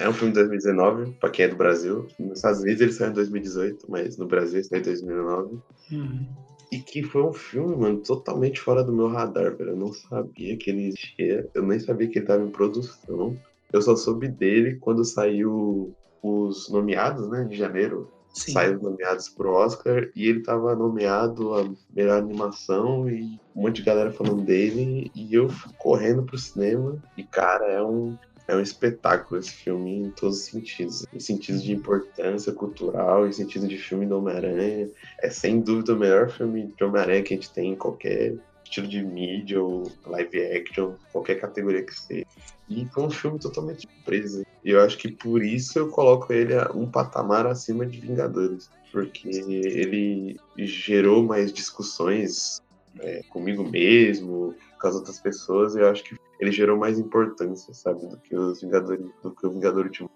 é 0.00 0.08
um 0.08 0.14
filme 0.14 0.32
de 0.32 0.38
2019, 0.40 1.12
pra 1.20 1.28
quem 1.28 1.44
é 1.44 1.48
do 1.48 1.56
Brasil. 1.56 2.06
Nos 2.18 2.38
Estados 2.38 2.60
Unidos 2.60 2.80
ele 2.80 2.92
saiu 2.92 3.10
em 3.10 3.14
2018, 3.14 3.86
mas 3.90 4.16
no 4.16 4.26
Brasil 4.26 4.58
ele 4.58 4.64
saiu 4.64 4.80
em 4.80 4.84
2009. 4.84 5.58
Uhum. 5.92 6.26
E 6.72 6.78
que 6.78 7.02
foi 7.02 7.22
um 7.22 7.32
filme, 7.34 7.76
mano, 7.76 7.98
totalmente 7.98 8.60
fora 8.60 8.82
do 8.82 8.94
meu 8.94 9.08
radar, 9.08 9.54
velho. 9.54 9.70
Eu 9.70 9.76
não 9.76 9.92
sabia 9.92 10.56
que 10.56 10.70
ele 10.70 10.86
existia, 10.86 11.46
eu 11.52 11.62
nem 11.62 11.78
sabia 11.78 12.08
que 12.08 12.18
ele 12.18 12.26
tava 12.26 12.42
em 12.42 12.50
produção. 12.50 13.36
Eu 13.70 13.82
só 13.82 13.94
soube 13.94 14.26
dele 14.26 14.76
quando 14.76 15.04
saiu 15.04 15.94
os 16.22 16.70
nomeados, 16.70 17.28
né, 17.28 17.44
de 17.44 17.56
janeiro. 17.56 18.10
Sim. 18.32 18.52
Saiu 18.52 18.76
os 18.76 18.82
nomeados 18.82 19.28
pro 19.28 19.52
Oscar 19.52 20.08
e 20.14 20.28
ele 20.28 20.40
tava 20.40 20.74
nomeado 20.74 21.54
a 21.54 21.68
melhor 21.94 22.18
animação 22.18 23.08
e 23.08 23.40
um 23.54 23.62
monte 23.62 23.76
de 23.76 23.82
galera 23.82 24.12
falando 24.12 24.42
dele. 24.42 25.10
E 25.14 25.34
eu 25.34 25.48
fui 25.48 25.72
correndo 25.78 26.22
pro 26.22 26.38
cinema. 26.38 26.96
E, 27.16 27.24
cara, 27.24 27.66
é 27.66 27.82
um, 27.82 28.16
é 28.46 28.54
um 28.54 28.60
espetáculo 28.60 29.40
esse 29.40 29.50
filme 29.50 29.98
em 29.98 30.10
todos 30.10 30.38
os 30.38 30.44
sentidos. 30.44 31.06
Em 31.12 31.20
sentido 31.20 31.58
de 31.58 31.72
importância 31.72 32.52
cultural, 32.52 33.26
em 33.26 33.32
sentido 33.32 33.66
de 33.66 33.76
filme 33.76 34.06
do 34.06 34.18
Homem-Aranha. 34.18 34.88
É 35.20 35.28
sem 35.28 35.60
dúvida 35.60 35.94
o 35.94 35.98
melhor 35.98 36.30
filme 36.30 36.72
de 36.76 36.84
Homem-Aranha 36.84 37.22
que 37.22 37.34
a 37.34 37.36
gente 37.36 37.52
tem 37.52 37.72
em 37.72 37.76
qualquer 37.76 38.36
estilo 38.70 38.86
de 38.86 39.02
mídia 39.02 39.60
ou 39.60 39.90
live 40.06 40.46
action, 40.52 40.94
qualquer 41.12 41.40
categoria 41.40 41.82
que 41.82 41.92
seja. 41.92 42.26
E 42.68 42.86
foi 42.86 43.02
um 43.02 43.10
filme 43.10 43.38
totalmente 43.38 43.82
surpresa. 43.82 44.46
E 44.64 44.70
eu 44.70 44.80
acho 44.80 44.96
que 44.96 45.10
por 45.10 45.42
isso 45.42 45.76
eu 45.78 45.88
coloco 45.88 46.32
ele 46.32 46.54
um 46.74 46.88
patamar 46.88 47.46
acima 47.46 47.84
de 47.84 48.00
Vingadores. 48.00 48.70
Porque 48.92 49.28
ele 49.28 50.38
gerou 50.56 51.24
mais 51.24 51.52
discussões 51.52 52.62
é, 53.00 53.22
comigo 53.28 53.68
mesmo, 53.68 54.54
com 54.80 54.86
as 54.86 54.94
outras 54.94 55.20
pessoas, 55.20 55.74
e 55.74 55.80
eu 55.80 55.88
acho 55.88 56.02
que 56.04 56.16
ele 56.40 56.50
gerou 56.50 56.78
mais 56.78 56.98
importância, 56.98 57.74
sabe, 57.74 58.06
do 58.06 58.16
que 58.16 58.34
os 58.34 58.60
Vingadores, 58.60 59.04
do 59.22 59.32
que 59.32 59.46
o 59.46 59.50
Vingador 59.50 59.84
Ultimato. 59.84 60.14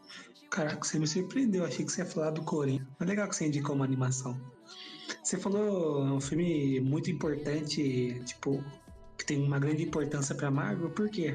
Caraca, 0.50 0.84
você 0.84 0.98
me 0.98 1.06
surpreendeu. 1.06 1.64
Achei 1.64 1.84
que 1.84 1.90
você 1.90 2.02
ia 2.02 2.06
falar 2.06 2.30
do 2.30 2.42
Corinho. 2.42 2.86
É 3.00 3.04
legal 3.04 3.28
que 3.28 3.34
você 3.34 3.46
indicou 3.46 3.74
uma 3.74 3.84
animação. 3.84 4.40
Você 5.24 5.38
falou 5.38 6.02
um 6.04 6.20
filme 6.20 6.80
muito 6.80 7.10
importante, 7.10 8.20
tipo, 8.26 8.62
que 9.16 9.24
tem 9.24 9.42
uma 9.42 9.58
grande 9.58 9.82
importância 9.82 10.34
pra 10.34 10.50
Marvel, 10.50 10.90
por 10.90 11.08
quê? 11.08 11.34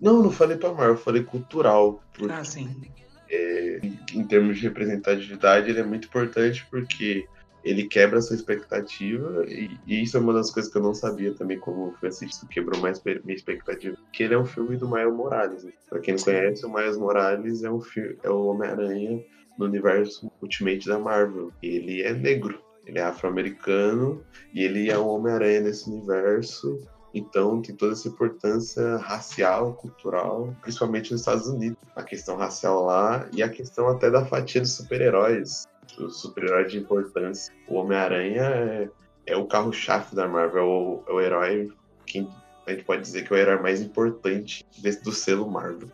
Não, 0.00 0.22
não 0.22 0.30
falei 0.30 0.56
pra 0.56 0.72
Marvel, 0.72 0.96
falei 0.96 1.24
cultural. 1.24 2.00
Porque, 2.14 2.32
ah, 2.32 2.44
sim. 2.44 2.80
É, 3.28 3.80
em 4.14 4.24
termos 4.24 4.58
de 4.58 4.62
representatividade, 4.62 5.68
ele 5.68 5.80
é 5.80 5.82
muito 5.82 6.06
importante 6.06 6.64
porque 6.70 7.26
ele 7.64 7.88
quebra 7.88 8.20
a 8.20 8.22
sua 8.22 8.36
expectativa, 8.36 9.44
e, 9.48 9.68
e, 9.84 10.04
isso 10.04 10.16
é 10.16 10.20
uma 10.20 10.32
das 10.32 10.52
coisas 10.52 10.70
que 10.70 10.78
eu 10.78 10.82
não 10.82 10.94
sabia 10.94 11.34
também 11.34 11.58
como 11.58 11.92
fui 11.98 12.08
assistir, 12.08 12.46
quebrou 12.46 12.80
mais 12.80 13.02
minha 13.02 13.34
expectativa, 13.34 13.96
que 14.12 14.22
ele 14.22 14.34
é 14.34 14.38
um 14.38 14.46
filme 14.46 14.76
do 14.76 14.88
Miles 14.88 15.12
Morales. 15.12 15.64
Né? 15.64 15.72
Pra 15.90 15.98
quem 15.98 16.14
não 16.14 16.22
conhece, 16.22 16.64
o 16.64 16.72
Miles 16.72 16.96
Morales 16.96 17.64
é, 17.64 17.70
um 17.70 17.82
é 18.22 18.30
o 18.30 18.46
Homem-Aranha 18.46 19.24
no 19.58 19.64
universo 19.64 20.30
Ultimate 20.40 20.86
da 20.86 21.00
Marvel. 21.00 21.50
Ele 21.60 22.02
é 22.02 22.12
negro, 22.12 22.62
ele 22.86 22.98
é 22.98 23.02
afro-americano, 23.02 24.22
e 24.54 24.62
ele 24.62 24.90
é 24.90 24.98
um 24.98 25.08
Homem-Aranha 25.08 25.60
nesse 25.60 25.90
universo, 25.90 26.80
então 27.12 27.60
tem 27.60 27.74
toda 27.74 27.92
essa 27.92 28.08
importância 28.08 28.96
racial, 28.98 29.74
cultural, 29.74 30.54
principalmente 30.62 31.12
nos 31.12 31.22
Estados 31.22 31.46
Unidos. 31.48 31.78
A 31.94 32.02
questão 32.02 32.36
racial 32.36 32.84
lá 32.84 33.28
e 33.32 33.42
a 33.42 33.48
questão 33.48 33.88
até 33.88 34.10
da 34.10 34.24
fatia 34.24 34.60
dos 34.60 34.72
super-heróis 34.72 35.66
o 35.98 36.10
super-herói 36.10 36.66
de 36.66 36.78
importância. 36.78 37.52
O 37.68 37.76
Homem-Aranha 37.76 38.42
é, 38.42 38.88
é, 39.26 39.36
o 39.36 39.46
carro-chave 39.46 40.14
da 40.14 40.28
Marvel, 40.28 40.60
é 40.60 40.64
o, 40.64 41.02
é 41.08 41.12
o 41.12 41.20
herói 41.20 41.72
que 42.04 42.28
a 42.66 42.72
gente 42.72 42.84
pode 42.84 43.02
dizer 43.02 43.26
que 43.26 43.32
é 43.32 43.36
o 43.36 43.38
herói 43.38 43.62
mais 43.62 43.80
importante 43.80 44.64
desse, 44.78 45.02
do 45.02 45.12
selo 45.12 45.48
Marvel. 45.48 45.88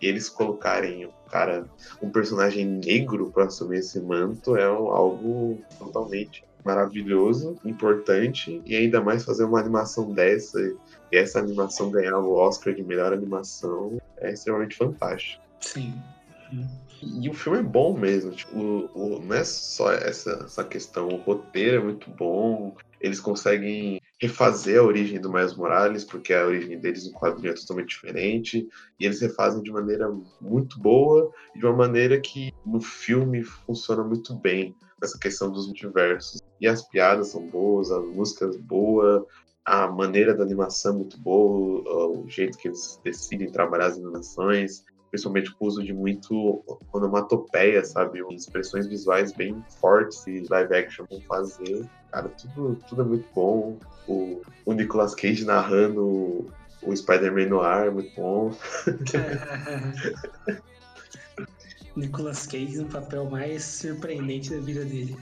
E 0.00 0.06
eles 0.06 0.28
colocarem 0.28 1.06
um 1.06 1.12
cara, 1.30 1.64
um 2.02 2.10
personagem 2.10 2.66
negro 2.66 3.30
para 3.30 3.44
assumir 3.44 3.78
esse 3.78 4.00
manto 4.00 4.56
é 4.56 4.64
algo 4.64 5.60
totalmente 5.78 6.44
maravilhoso, 6.64 7.56
importante 7.64 8.60
e 8.66 8.76
ainda 8.76 9.00
mais 9.00 9.24
fazer 9.24 9.44
uma 9.44 9.58
animação 9.58 10.12
dessa 10.12 10.60
e 10.60 11.16
essa 11.16 11.38
animação 11.38 11.90
ganhar 11.90 12.18
o 12.18 12.34
Oscar 12.34 12.74
de 12.74 12.82
melhor 12.82 13.12
animação 13.12 14.00
é 14.18 14.32
extremamente 14.32 14.76
fantástico. 14.76 15.42
Sim. 15.60 15.94
E 17.02 17.28
o 17.28 17.32
filme 17.32 17.60
é 17.60 17.62
bom 17.62 17.96
mesmo, 17.96 18.32
tipo, 18.32 18.58
o, 18.58 18.90
o, 18.94 19.20
não 19.20 19.36
é 19.36 19.44
só 19.44 19.92
essa, 19.92 20.42
essa 20.44 20.64
questão, 20.64 21.08
o 21.08 21.16
roteiro 21.16 21.76
é 21.76 21.84
muito 21.84 22.10
bom, 22.10 22.76
eles 23.00 23.20
conseguem 23.20 24.00
refazer 24.20 24.78
a 24.78 24.82
origem 24.82 25.18
do 25.18 25.32
Miles 25.32 25.56
Morales, 25.56 26.04
porque 26.04 26.34
a 26.34 26.46
origem 26.46 26.78
deles 26.78 27.06
no 27.06 27.18
quadrinho 27.18 27.52
é 27.52 27.54
totalmente 27.54 27.88
diferente, 27.88 28.68
e 28.98 29.06
eles 29.06 29.20
refazem 29.20 29.62
de 29.62 29.72
maneira 29.72 30.12
muito 30.40 30.78
boa, 30.78 31.32
de 31.56 31.64
uma 31.64 31.74
maneira 31.74 32.20
que 32.20 32.52
no 32.66 32.80
filme 32.80 33.42
funciona 33.42 34.04
muito 34.04 34.34
bem, 34.34 34.76
essa 35.02 35.18
questão 35.18 35.50
dos 35.50 35.66
multiversos. 35.66 36.42
E 36.60 36.68
as 36.68 36.86
piadas 36.86 37.28
são 37.28 37.46
boas, 37.46 37.90
as 37.90 38.04
músicas 38.04 38.56
boas, 38.56 39.24
a 39.64 39.88
maneira 39.88 40.34
da 40.34 40.42
animação 40.42 40.92
é 40.92 40.96
muito 40.96 41.18
boa, 41.18 42.18
o 42.18 42.28
jeito 42.28 42.58
que 42.58 42.68
eles 42.68 43.00
decidem 43.02 43.50
trabalhar 43.50 43.86
as 43.86 43.96
animações 43.96 44.84
principalmente 45.10 45.52
com 45.54 45.64
o 45.64 45.68
uso 45.68 45.82
de 45.82 45.92
muito 45.92 46.64
onomatopeia, 46.92 47.84
sabe? 47.84 48.22
Expressões 48.30 48.86
visuais 48.86 49.32
bem 49.32 49.60
fortes 49.80 50.24
e 50.26 50.46
live 50.48 50.72
action 50.72 51.04
vão 51.10 51.20
fazer. 51.22 51.84
Cara, 52.10 52.28
tudo, 52.28 52.76
tudo 52.88 53.02
é 53.02 53.04
muito 53.04 53.28
bom. 53.34 53.78
O, 54.06 54.42
o 54.64 54.72
Nicolas 54.72 55.14
Cage 55.14 55.44
narrando 55.44 56.50
o 56.82 56.96
Spider-Man 56.96 57.46
no 57.46 57.60
ar 57.60 57.86
é 57.86 57.90
muito 57.90 58.14
bom. 58.16 58.56
Nicolas 61.96 62.46
Cage 62.46 62.78
no 62.78 62.86
papel 62.86 63.28
mais 63.28 63.64
surpreendente 63.64 64.50
da 64.50 64.60
vida 64.60 64.84
dele. 64.84 65.16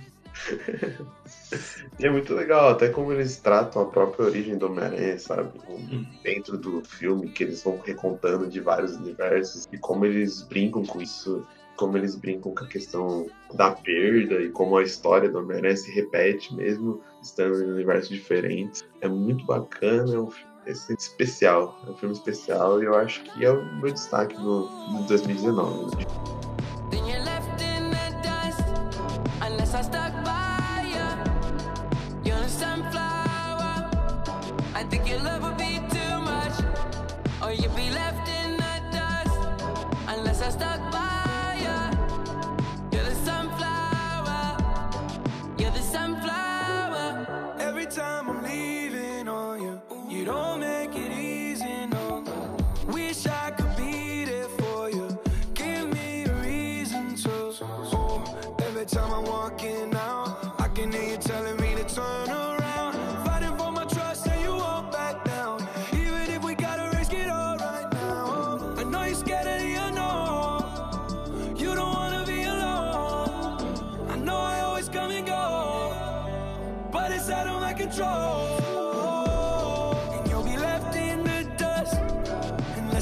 e 1.99 2.07
é 2.07 2.11
muito 2.11 2.35
legal, 2.35 2.71
até 2.71 2.89
como 2.89 3.13
eles 3.13 3.39
tratam 3.39 3.83
a 3.83 3.87
própria 3.87 4.27
origem 4.27 4.57
do 4.57 4.67
Homem-Aranha, 4.67 5.19
sabe? 5.19 5.51
Hum. 5.69 6.07
Dentro 6.23 6.57
do 6.57 6.85
filme, 6.85 7.29
que 7.29 7.43
eles 7.43 7.63
vão 7.63 7.81
recontando 7.85 8.47
de 8.47 8.61
vários 8.61 8.95
universos, 8.97 9.67
e 9.73 9.79
como 9.79 10.07
eles 10.07 10.43
brincam 10.43 10.85
com 10.85 11.03
isso, 11.03 11.45
como 11.79 11.97
eles 11.97 12.17
brincam 12.17 12.53
com 12.53 12.65
a 12.65 12.69
questão 12.69 13.27
da 13.55 13.71
perda, 13.71 14.35
e 14.43 14.51
como 14.51 14.77
a 14.77 14.83
história 14.83 15.29
do 15.29 15.39
Homem-Aranha 15.39 15.77
se 15.77 15.91
repete 15.93 16.55
mesmo 16.55 17.01
estando 17.23 17.63
em 17.63 17.71
universos 17.71 18.11
diferentes. 18.11 18.85
É 19.01 19.09
muito 19.09 19.47
bacana, 19.47 20.15
é 20.15 20.19
um 20.19 20.31
filme 20.31 20.99
especial, 20.99 21.81
é 21.87 21.91
um 21.91 21.95
filme 21.95 22.15
especial, 22.15 22.83
e 22.83 22.87
eu 22.87 22.95
acho 22.95 23.23
que 23.23 23.45
é 23.45 23.51
o 23.51 23.65
meu 23.81 23.93
destaque 23.93 24.37
no, 24.37 24.69
no 24.93 25.07
2019. 25.07 25.97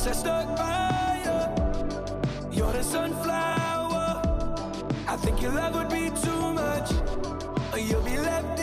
I 0.09 0.13
stuck 0.13 0.57
by 0.57 1.23
you. 1.25 2.59
You're 2.59 2.73
the 2.73 2.85
sunflower. 2.85 4.23
I 5.09 5.17
think 5.17 5.43
your 5.43 5.53
love 5.53 5.75
would 5.75 5.89
be 5.89 6.11
too 6.11 6.53
much. 6.53 6.93
Or 7.73 7.79
you'll 7.81 8.03
be 8.03 8.17
left 8.17 8.57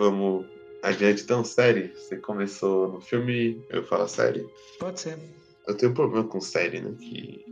Vamos 0.00 0.46
adiante. 0.82 1.24
Então, 1.24 1.44
série. 1.44 1.88
Você 1.88 2.16
começou 2.16 2.88
no 2.88 3.02
filme, 3.02 3.62
eu 3.68 3.84
falo 3.84 4.08
série? 4.08 4.48
Pode 4.78 4.98
ser. 4.98 5.18
Eu 5.68 5.76
tenho 5.76 5.92
um 5.92 5.94
problema 5.94 6.26
com 6.26 6.40
série, 6.40 6.80
né? 6.80 6.94
Que 6.98 7.44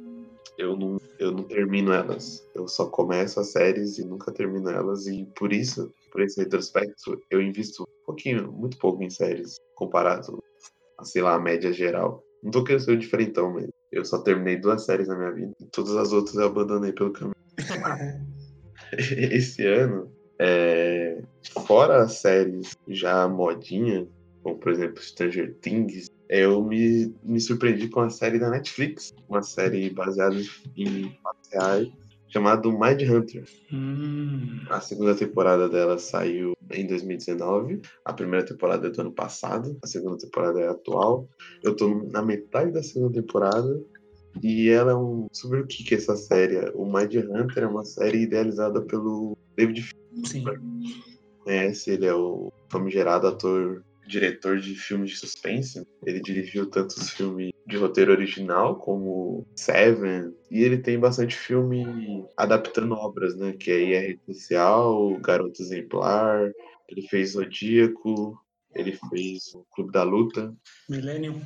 eu 0.57 0.75
não, 0.75 0.97
eu 1.19 1.31
não 1.31 1.43
termino 1.43 1.93
elas. 1.93 2.43
Eu 2.55 2.67
só 2.67 2.87
começo 2.87 3.39
as 3.39 3.49
séries 3.49 3.99
e 3.99 4.05
nunca 4.07 4.33
termino 4.33 4.71
elas. 4.71 5.07
E 5.07 5.27
por 5.37 5.53
isso, 5.53 5.93
por 6.11 6.23
esse 6.23 6.41
retrospecto, 6.41 7.21
eu 7.31 7.43
invisto 7.43 7.83
um 7.83 8.07
pouquinho, 8.07 8.51
muito 8.51 8.79
pouco 8.79 9.03
em 9.03 9.11
séries, 9.11 9.59
comparado 9.75 10.43
a, 10.97 11.05
sei 11.05 11.21
lá, 11.21 11.35
a 11.35 11.39
média 11.39 11.71
geral. 11.71 12.25
Não 12.43 12.51
tô 12.51 12.65
querendo 12.65 12.81
ser 12.81 12.93
um 12.93 12.99
diferentão, 12.99 13.53
mas 13.53 13.69
eu 13.93 14.07
só 14.07 14.23
terminei 14.23 14.57
duas 14.57 14.87
séries 14.87 15.09
na 15.09 15.19
minha 15.19 15.33
vida. 15.33 15.53
Todas 15.71 15.95
as 15.97 16.15
outras 16.15 16.37
eu 16.37 16.47
abandonei 16.47 16.95
pelo 16.95 17.13
caminho. 17.13 17.35
Esse 18.97 19.67
ano, 19.67 20.11
é, 20.39 21.21
fora 21.67 22.03
as 22.03 22.21
séries 22.21 22.77
já 22.87 23.29
modinha, 23.29 24.07
como 24.43 24.57
por 24.57 24.73
exemplo 24.73 25.03
Stranger 25.03 25.55
Things, 25.61 26.09
eu 26.29 26.63
me, 26.63 27.15
me 27.23 27.41
surpreendi 27.41 27.89
com 27.89 28.01
a 28.01 28.11
série 28.11 28.39
da 28.39 28.51
Netflix, 28.51 29.15
uma 29.29 29.43
série 29.43 29.91
baseada 29.91 30.37
em 30.77 31.17
fatos 31.23 31.51
reais, 31.53 31.89
chamada 32.29 32.69
Mind 32.69 33.03
Hunter. 33.03 33.45
Hum. 33.73 34.61
A 34.69 34.81
segunda 34.81 35.15
temporada 35.15 35.69
dela 35.69 35.99
saiu 35.99 36.53
em 36.71 36.87
2019, 36.87 37.81
a 38.05 38.13
primeira 38.13 38.45
temporada 38.45 38.87
é 38.87 38.91
do 38.91 39.01
ano 39.01 39.13
passado, 39.13 39.79
a 39.83 39.87
segunda 39.87 40.19
temporada 40.19 40.61
é 40.61 40.69
atual. 40.69 41.27
Eu 41.63 41.75
tô 41.75 41.89
na 42.11 42.23
metade 42.23 42.73
da 42.73 42.83
segunda 42.83 43.21
temporada 43.21 43.83
e 44.43 44.69
ela 44.69 44.93
é 44.93 44.95
um. 44.95 45.27
Sobre 45.33 45.61
o 45.61 45.67
que, 45.67 45.83
que 45.83 45.95
é 45.95 45.99
essa 45.99 46.17
série? 46.17 46.59
O 46.75 46.85
Mind 46.85 47.15
Hunter 47.15 47.65
é 47.65 47.67
uma 47.67 47.85
série 47.85 48.23
idealizada 48.23 48.83
pelo 48.83 49.37
David 49.57 49.91
Sim. 50.25 50.45
Conhece, 51.49 51.91
ele 51.93 52.05
é 52.05 52.13
o 52.13 52.53
famigerado 52.69 53.27
ator, 53.27 53.83
diretor 54.07 54.59
de 54.59 54.75
filmes 54.75 55.13
de 55.13 55.17
suspense. 55.17 55.83
Ele 56.05 56.21
dirigiu 56.21 56.69
tantos 56.69 57.09
filmes 57.09 57.53
de 57.67 57.77
roteiro 57.79 58.13
original 58.13 58.77
como 58.77 59.47
Seven, 59.57 60.35
e 60.51 60.63
ele 60.63 60.77
tem 60.77 61.01
bastante 61.01 61.35
filme 61.35 62.27
adaptando 62.37 62.93
obras, 62.93 63.35
né? 63.35 63.55
Que 63.55 63.71
é 63.71 64.09
IR 64.11 64.21
Social, 64.27 65.19
Garoto 65.23 65.63
Exemplar, 65.63 66.53
ele 66.87 67.09
fez 67.09 67.31
Zodíaco, 67.33 68.39
ele 68.75 68.99
fez 69.09 69.55
o 69.55 69.65
Clube 69.75 69.91
da 69.91 70.03
Luta. 70.03 70.55
Millennium. 70.87 71.41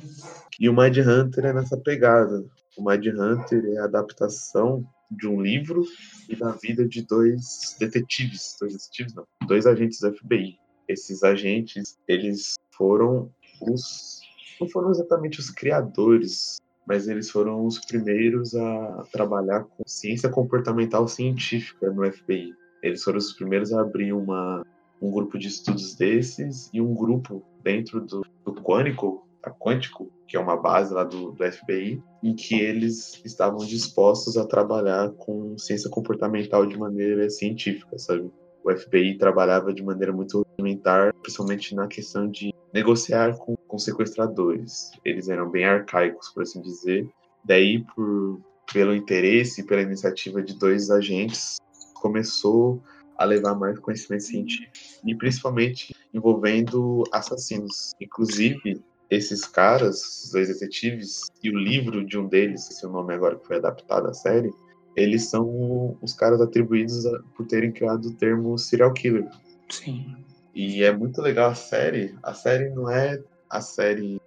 E 0.59 0.67
o 0.67 0.75
Mind 0.75 0.97
Hunter 0.97 1.45
é 1.45 1.53
nessa 1.53 1.77
pegada. 1.77 2.43
O 2.77 2.83
Mind 2.83 3.05
Hunter 3.07 3.63
é 3.73 3.77
a 3.77 3.85
adaptação 3.85 4.85
de 5.15 5.27
um 5.27 5.41
livro 5.41 5.83
e 6.29 6.35
da 6.35 6.51
vida 6.51 6.87
de 6.87 7.01
dois 7.03 7.75
detetives, 7.79 8.55
dois 8.59 8.73
detetives 8.73 9.13
não, 9.13 9.25
dois 9.47 9.65
agentes 9.65 9.99
da 9.99 10.11
FBI. 10.11 10.57
Esses 10.87 11.23
agentes, 11.23 11.97
eles 12.07 12.55
foram 12.71 13.31
os 13.61 14.21
não 14.59 14.69
foram 14.69 14.91
exatamente 14.91 15.39
os 15.39 15.49
criadores, 15.49 16.61
mas 16.85 17.07
eles 17.07 17.29
foram 17.29 17.65
os 17.65 17.79
primeiros 17.79 18.55
a 18.55 19.03
trabalhar 19.11 19.63
com 19.63 19.83
ciência 19.85 20.29
comportamental 20.29 21.07
científica 21.07 21.91
no 21.91 22.09
FBI. 22.11 22.53
Eles 22.81 23.03
foram 23.03 23.17
os 23.17 23.33
primeiros 23.33 23.73
a 23.73 23.81
abrir 23.81 24.13
uma, 24.13 24.65
um 25.01 25.11
grupo 25.11 25.37
de 25.37 25.47
estudos 25.47 25.95
desses 25.95 26.69
e 26.73 26.81
um 26.81 26.93
grupo 26.93 27.43
dentro 27.63 28.01
do, 28.01 28.25
do 28.45 28.53
Quântico, 28.53 29.27
a 29.43 29.51
Quântico, 29.51 30.11
que 30.27 30.37
é 30.37 30.39
uma 30.39 30.55
base 30.55 30.93
lá 30.93 31.03
do, 31.03 31.31
do 31.31 31.51
FBI, 31.51 32.01
em 32.23 32.33
que 32.33 32.59
eles 32.59 33.21
estavam 33.25 33.57
dispostos 33.65 34.37
a 34.37 34.45
trabalhar 34.45 35.11
com 35.11 35.57
ciência 35.57 35.89
comportamental 35.89 36.65
de 36.65 36.77
maneira 36.77 37.29
científica, 37.29 37.97
sabe? 37.99 38.31
O 38.63 38.71
FBI 38.71 39.17
trabalhava 39.17 39.73
de 39.73 39.83
maneira 39.83 40.13
muito 40.13 40.41
rudimentar, 40.41 41.13
principalmente 41.21 41.75
na 41.75 41.87
questão 41.87 42.29
de 42.29 42.53
negociar 42.73 43.37
com, 43.37 43.55
com 43.67 43.77
sequestradores. 43.77 44.91
Eles 45.03 45.27
eram 45.27 45.49
bem 45.49 45.65
arcaicos, 45.65 46.29
por 46.29 46.43
assim 46.43 46.61
dizer. 46.61 47.07
Daí, 47.43 47.83
por, 47.93 48.39
pelo 48.71 48.95
interesse 48.95 49.61
e 49.61 49.65
pela 49.65 49.81
iniciativa 49.81 50.41
de 50.41 50.57
dois 50.57 50.89
agentes, 50.89 51.57
começou 51.93 52.81
a 53.17 53.25
levar 53.25 53.53
mais 53.55 53.77
conhecimento 53.79 54.23
científico 54.23 54.73
e 55.05 55.13
principalmente 55.15 55.93
envolvendo 56.13 57.03
assassinos. 57.11 57.93
Inclusive, 58.01 58.81
esses 59.09 59.45
caras, 59.45 60.01
esses 60.01 60.31
dois 60.31 60.47
detetives, 60.47 61.31
e 61.43 61.49
o 61.49 61.57
livro 61.57 62.05
de 62.05 62.17
um 62.17 62.27
deles, 62.27 62.69
esse 62.69 62.83
é 62.83 62.87
o 62.87 62.91
nome 62.91 63.13
agora 63.13 63.37
que 63.37 63.45
foi 63.45 63.57
adaptado 63.57 64.07
à 64.07 64.13
série, 64.13 64.51
eles 64.95 65.29
são 65.29 65.97
os 66.01 66.13
caras 66.13 66.41
atribuídos 66.41 67.05
a, 67.05 67.19
por 67.35 67.45
terem 67.47 67.71
criado 67.71 68.05
o 68.05 68.15
termo 68.15 68.57
serial 68.57 68.93
killer. 68.93 69.27
Sim. 69.69 70.15
E 70.53 70.83
é 70.83 70.95
muito 70.95 71.21
legal 71.21 71.49
a 71.49 71.55
série. 71.55 72.15
A 72.21 72.33
série 72.33 72.69
não 72.69 72.89
é 72.89 73.21
a 73.49 73.61
série 73.61 74.21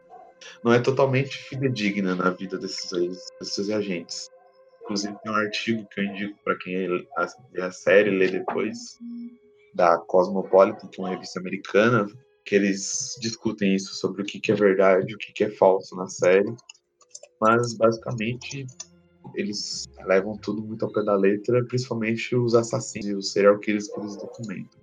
não 0.63 0.73
é 0.73 0.81
totalmente 0.81 1.37
fidedigna 1.37 2.15
na 2.15 2.31
vida 2.31 2.59
desses, 2.59 2.91
desses 3.41 3.71
agentes. 3.71 4.29
Inclusive 4.83 5.17
tem 5.23 5.33
um 5.33 5.35
artigo 5.37 5.87
que 5.89 6.01
eu 6.01 6.05
indico 6.05 6.39
para 6.45 6.57
quem 6.59 7.07
vê 7.53 7.63
a 7.63 7.71
série 7.73 8.11
ler 8.11 8.31
depois 8.31 8.99
da 9.75 9.99
Cosmopolitan, 9.99 10.87
que 10.89 11.01
é 11.01 11.05
uma 11.05 11.11
revista 11.11 11.41
americana, 11.41 12.07
que 12.47 12.55
eles 12.55 13.19
discutem 13.21 13.75
isso 13.75 13.95
sobre 13.97 14.23
o 14.23 14.25
que, 14.25 14.41
que 14.41 14.53
é 14.53 14.55
verdade, 14.55 15.15
o 15.15 15.19
que, 15.19 15.33
que 15.33 15.45
é 15.45 15.51
falso 15.51 15.97
na 15.97 16.09
série. 16.09 16.55
Mas 17.41 17.77
basicamente 17.77 18.65
eles 19.35 19.85
levam 20.07 20.39
tudo 20.39 20.63
muito 20.63 20.85
ao 20.85 20.93
pé 20.93 21.03
da 21.03 21.17
letra, 21.17 21.65
principalmente 21.67 22.37
os 22.37 22.55
assassinos 22.55 23.09
e 23.09 23.15
os 23.15 23.33
serial 23.33 23.59
killers 23.59 23.89
que 23.89 24.01
eles 24.01 24.17
documentam. 24.17 24.81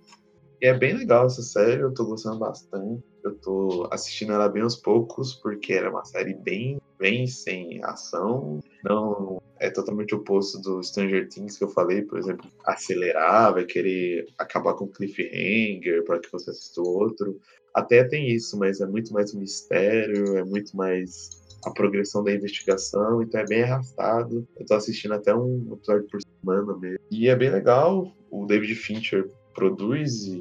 E 0.60 0.66
é 0.66 0.74
bem 0.74 0.94
legal 0.94 1.26
essa 1.26 1.42
série, 1.42 1.80
eu 1.80 1.92
tô 1.92 2.04
gostando 2.04 2.38
bastante. 2.38 3.02
Eu 3.24 3.34
tô 3.40 3.88
assistindo 3.90 4.32
ela 4.32 4.48
bem 4.48 4.62
aos 4.62 4.76
poucos, 4.76 5.34
porque 5.34 5.72
era 5.72 5.90
uma 5.90 6.04
série 6.04 6.34
bem, 6.34 6.76
bem 7.04 7.26
sem 7.26 7.84
ação. 7.84 8.60
Não 8.82 9.42
é 9.60 9.68
totalmente 9.68 10.14
oposto 10.14 10.58
do 10.58 10.82
Stranger 10.82 11.28
Things 11.28 11.58
que 11.58 11.64
eu 11.64 11.68
falei, 11.68 12.00
por 12.00 12.18
exemplo, 12.18 12.50
acelerar, 12.64 13.52
vai 13.52 13.66
querer 13.66 14.26
acabar 14.38 14.72
com 14.72 14.88
cliffhanger 14.88 16.02
para 16.04 16.18
que 16.18 16.32
você 16.32 16.50
assista 16.50 16.80
o 16.80 16.88
outro. 16.88 17.38
Até 17.74 18.04
tem 18.04 18.30
isso, 18.30 18.58
mas 18.58 18.80
é 18.80 18.86
muito 18.86 19.12
mais 19.12 19.34
um 19.34 19.40
mistério, 19.40 20.38
é 20.38 20.44
muito 20.44 20.74
mais 20.74 21.28
a 21.66 21.70
progressão 21.70 22.24
da 22.24 22.32
investigação, 22.32 23.22
então 23.22 23.38
é 23.38 23.44
bem 23.44 23.62
arrastado. 23.64 24.48
Eu 24.58 24.64
tô 24.64 24.74
assistindo 24.74 25.12
até 25.12 25.34
um 25.34 25.74
episódio 25.74 26.08
por 26.08 26.20
semana 26.22 26.78
mesmo. 26.78 26.98
E 27.10 27.28
é 27.28 27.36
bem 27.36 27.50
legal. 27.50 28.10
O 28.30 28.46
David 28.46 28.74
Fincher 28.74 29.30
produz 29.54 30.24
e 30.24 30.38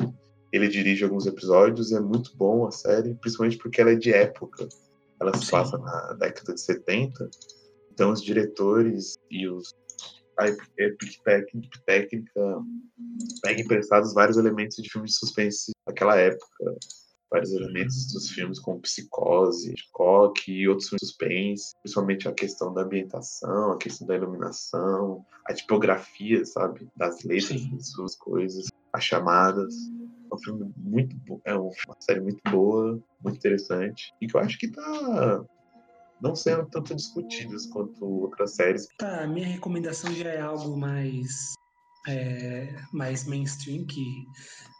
ele 0.54 0.70
dirige 0.70 1.04
alguns 1.04 1.26
episódios 1.26 1.92
e 1.92 1.96
é 1.96 2.00
muito 2.00 2.32
bom 2.38 2.66
a 2.66 2.72
série, 2.72 3.16
principalmente 3.16 3.58
porque 3.58 3.82
ela 3.82 3.92
é 3.92 3.96
de 3.96 4.14
época. 4.14 4.70
Ela 5.24 5.38
se 5.38 5.46
Sim. 5.46 5.52
passa 5.52 5.78
na 5.78 6.14
década 6.14 6.54
de 6.54 6.62
70. 6.62 7.30
Então 7.92 8.12
os 8.12 8.22
diretores 8.22 9.16
e 9.32 9.48
os 9.48 9.74
a 10.40 10.48
Epic 10.48 11.22
Técnica 11.86 12.64
pega 13.44 13.62
emprestados 13.62 14.16
vários 14.16 14.36
elementos 14.36 14.78
de 14.78 14.90
filmes 14.90 15.12
de 15.12 15.18
suspense 15.18 15.72
daquela 15.86 16.16
época 16.16 16.76
vários 17.34 17.52
elementos 17.52 18.14
dos 18.14 18.30
filmes 18.30 18.60
como 18.60 18.80
Psicose, 18.82 19.72
Hitchcock 19.72 20.52
e 20.52 20.70
outros 20.70 20.90
filmes 20.90 21.02
de 21.02 21.08
suspense, 21.08 21.74
principalmente 21.82 22.28
a 22.28 22.32
questão 22.32 22.72
da 22.72 22.84
ambientação, 22.84 23.72
a 23.72 23.78
questão 23.78 24.06
da 24.06 24.16
iluminação, 24.16 25.26
a 25.48 25.54
tipografia, 25.54 26.46
sabe, 26.46 26.88
das 26.96 27.24
letras 27.24 27.66
das 27.72 27.90
suas 27.90 28.16
coisas, 28.16 28.68
as 28.94 29.04
chamadas. 29.04 29.74
É 30.34 30.36
um 30.36 30.40
filme 30.40 30.74
muito 30.78 31.42
é 31.46 31.56
uma 31.56 31.72
série 32.00 32.22
muito 32.22 32.42
boa, 32.50 33.00
muito 33.24 33.38
interessante 33.38 34.12
e 34.20 34.28
que 34.28 34.36
eu 34.36 34.42
acho 34.42 34.58
que 34.58 34.68
tá 34.68 35.46
não 36.20 36.36
sendo 36.36 36.66
tanto 36.68 36.96
discutidas 36.96 37.68
quanto 37.68 38.04
outras 38.04 38.56
séries. 38.56 38.88
Tá, 38.98 39.28
minha 39.28 39.48
recomendação 39.48 40.12
já 40.14 40.30
é 40.30 40.42
algo 40.42 40.76
mais 40.76 41.54
é, 42.08 42.76
mais 42.92 43.26
mainstream 43.26 43.86
que 43.86 44.26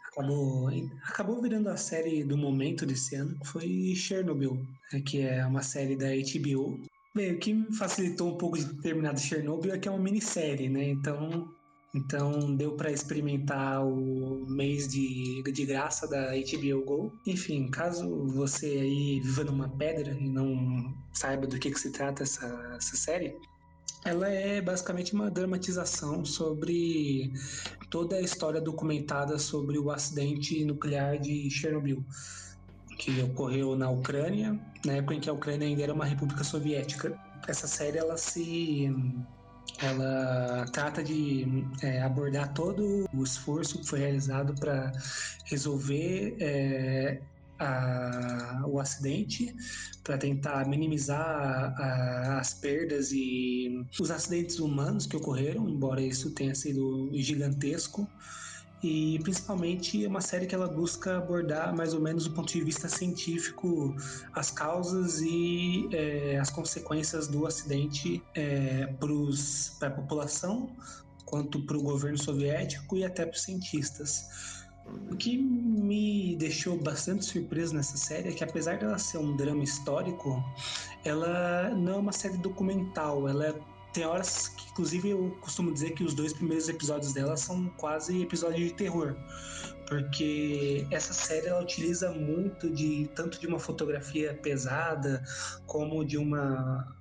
acabou, 0.08 0.68
acabou 1.04 1.40
virando 1.40 1.68
a 1.68 1.76
série 1.76 2.24
do 2.24 2.36
momento 2.36 2.84
desse 2.84 3.14
ano, 3.14 3.36
foi 3.44 3.94
Chernobyl, 3.94 4.56
né, 4.92 5.00
que 5.00 5.20
é 5.20 5.46
uma 5.46 5.62
série 5.62 5.96
da 5.96 6.08
HBO. 6.08 6.80
Bem, 7.14 7.34
o 7.34 7.38
que 7.38 7.72
facilitou 7.78 8.34
um 8.34 8.38
pouco 8.38 8.58
de 8.58 8.82
terminar 8.82 9.16
Chernobyl 9.16 9.72
é 9.72 9.78
que 9.78 9.86
é 9.86 9.90
uma 9.90 10.00
minissérie, 10.00 10.68
né? 10.68 10.88
Então, 10.88 11.48
então 11.94 12.56
deu 12.56 12.72
para 12.72 12.90
experimentar 12.90 13.86
o 13.86 14.44
mês 14.48 14.88
de, 14.88 15.42
de 15.44 15.64
graça 15.64 16.08
da 16.08 16.32
HBO 16.32 16.84
Go. 16.84 17.12
Enfim, 17.24 17.68
caso 17.68 18.26
você 18.26 18.66
aí 18.66 19.20
viva 19.20 19.44
numa 19.44 19.68
pedra 19.68 20.12
e 20.12 20.28
não 20.28 20.92
saiba 21.12 21.46
do 21.46 21.56
que, 21.58 21.70
que 21.70 21.78
se 21.78 21.92
trata 21.92 22.24
essa, 22.24 22.46
essa 22.76 22.96
série, 22.96 23.36
ela 24.04 24.28
é 24.28 24.60
basicamente 24.60 25.14
uma 25.14 25.30
dramatização 25.30 26.24
sobre 26.24 27.32
toda 27.88 28.16
a 28.16 28.20
história 28.20 28.60
documentada 28.60 29.38
sobre 29.38 29.78
o 29.78 29.90
acidente 29.90 30.64
nuclear 30.64 31.16
de 31.18 31.48
Chernobyl, 31.48 32.04
que 32.98 33.22
ocorreu 33.22 33.76
na 33.76 33.88
Ucrânia, 33.88 34.60
na 34.84 34.94
época 34.94 35.14
em 35.14 35.20
que 35.20 35.30
a 35.30 35.32
Ucrânia 35.32 35.68
ainda 35.68 35.82
era 35.82 35.94
uma 35.94 36.04
república 36.04 36.42
soviética. 36.42 37.16
Essa 37.46 37.68
série 37.68 37.98
ela 37.98 38.16
se 38.16 38.90
ela 39.82 40.66
trata 40.72 41.02
de 41.02 41.64
é, 41.82 42.00
abordar 42.02 42.52
todo 42.54 43.08
o 43.12 43.24
esforço 43.24 43.80
que 43.80 43.86
foi 43.86 44.00
realizado 44.00 44.54
para 44.54 44.92
resolver 45.46 46.36
é, 46.40 47.20
a, 47.58 48.64
o 48.66 48.78
acidente 48.78 49.54
para 50.02 50.18
tentar 50.18 50.66
minimizar 50.68 51.74
a, 51.80 52.38
as 52.38 52.54
perdas 52.54 53.10
e 53.12 53.84
os 54.00 54.10
acidentes 54.10 54.58
humanos 54.58 55.06
que 55.06 55.16
ocorreram, 55.16 55.68
embora 55.68 56.00
isso 56.00 56.30
tenha 56.30 56.54
sido 56.54 57.10
gigantesco. 57.12 58.08
E 58.84 59.18
principalmente 59.20 60.04
é 60.04 60.06
uma 60.06 60.20
série 60.20 60.44
que 60.44 60.54
ela 60.54 60.68
busca 60.68 61.16
abordar 61.16 61.74
mais 61.74 61.94
ou 61.94 62.02
menos 62.02 62.28
do 62.28 62.34
ponto 62.34 62.52
de 62.52 62.60
vista 62.62 62.86
científico 62.86 63.96
as 64.34 64.50
causas 64.50 65.22
e 65.22 65.88
é, 65.90 66.38
as 66.38 66.50
consequências 66.50 67.26
do 67.26 67.46
acidente 67.46 68.22
é, 68.34 68.86
para 69.78 69.88
a 69.88 69.90
população, 69.90 70.68
quanto 71.24 71.64
para 71.64 71.78
o 71.78 71.82
governo 71.82 72.18
soviético 72.18 72.98
e 72.98 73.04
até 73.04 73.24
para 73.24 73.34
os 73.34 73.40
cientistas. 73.40 74.26
O 75.10 75.16
que 75.16 75.38
me 75.38 76.36
deixou 76.36 76.76
bastante 76.76 77.24
surpreso 77.24 77.74
nessa 77.74 77.96
série 77.96 78.28
é 78.28 78.32
que, 78.32 78.44
apesar 78.44 78.76
dela 78.76 78.98
ser 78.98 79.16
um 79.16 79.34
drama 79.34 79.64
histórico, 79.64 80.44
ela 81.06 81.70
não 81.70 81.94
é 81.94 81.96
uma 81.96 82.12
série 82.12 82.36
documental. 82.36 83.26
Ela 83.26 83.46
é, 83.46 83.54
tem 83.94 84.04
horas 84.04 84.48
que, 84.48 84.68
inclusive, 84.70 85.10
eu 85.10 85.38
costumo 85.40 85.72
dizer 85.72 85.92
que 85.92 86.02
os 86.02 86.14
dois 86.14 86.32
primeiros 86.32 86.68
episódios 86.68 87.12
dela 87.12 87.36
são 87.36 87.68
quase 87.76 88.20
episódios 88.20 88.68
de 88.68 88.74
terror. 88.74 89.14
Porque 89.86 90.86
essa 90.90 91.12
série 91.12 91.46
ela 91.46 91.62
utiliza 91.62 92.10
muito 92.10 92.68
de 92.68 93.08
tanto 93.14 93.38
de 93.38 93.46
uma 93.46 93.58
fotografia 93.58 94.34
pesada 94.34 95.22
como 95.66 96.04
de 96.04 96.18
uma 96.18 96.96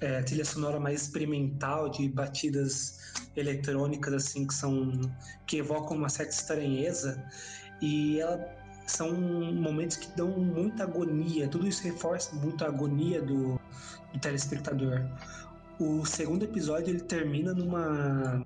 é, 0.00 0.22
trilha 0.22 0.44
sonora 0.44 0.80
mais 0.80 1.02
experimental 1.02 1.90
de 1.90 2.08
batidas 2.08 3.12
eletrônicas 3.36 4.14
assim 4.14 4.46
que 4.46 4.54
são 4.54 5.00
que 5.46 5.58
evocam 5.58 5.98
uma 5.98 6.08
certa 6.08 6.32
estranheza. 6.32 7.22
E 7.82 8.20
ela 8.20 8.56
são 8.86 9.12
momentos 9.12 9.98
que 9.98 10.08
dão 10.16 10.30
muita 10.30 10.84
agonia. 10.84 11.46
Tudo 11.46 11.68
isso 11.68 11.82
reforça 11.82 12.34
muito 12.36 12.64
a 12.64 12.68
agonia 12.68 13.20
do, 13.20 13.60
do 14.14 14.20
telespectador 14.20 15.04
o 15.78 16.04
segundo 16.04 16.44
episódio 16.44 16.90
ele 16.90 17.00
termina 17.00 17.54
numa 17.54 18.44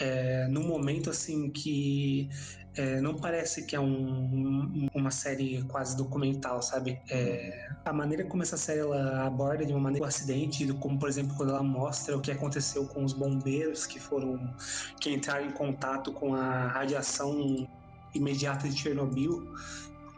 é, 0.00 0.46
num 0.48 0.66
momento 0.66 1.10
assim 1.10 1.50
que 1.50 2.28
é, 2.76 3.00
não 3.00 3.14
parece 3.14 3.64
que 3.64 3.74
é 3.74 3.80
um, 3.80 4.88
uma 4.94 5.10
série 5.10 5.62
quase 5.64 5.96
documental, 5.96 6.62
sabe? 6.62 7.00
É, 7.10 7.68
a 7.84 7.92
maneira 7.92 8.24
como 8.24 8.42
essa 8.42 8.56
série 8.56 8.80
ela 8.80 9.26
aborda 9.26 9.66
de 9.66 9.72
uma 9.72 9.80
maneira 9.80 10.04
o 10.04 10.08
acidente, 10.08 10.66
como 10.74 10.98
por 10.98 11.08
exemplo 11.08 11.36
quando 11.36 11.50
ela 11.50 11.62
mostra 11.62 12.16
o 12.16 12.20
que 12.20 12.30
aconteceu 12.30 12.86
com 12.86 13.04
os 13.04 13.12
bombeiros 13.12 13.86
que 13.86 13.98
foram 13.98 14.54
que 15.00 15.10
entraram 15.10 15.46
em 15.46 15.50
contato 15.50 16.12
com 16.12 16.34
a 16.34 16.68
radiação 16.68 17.68
imediata 18.14 18.68
de 18.68 18.76
Chernobyl, 18.76 19.52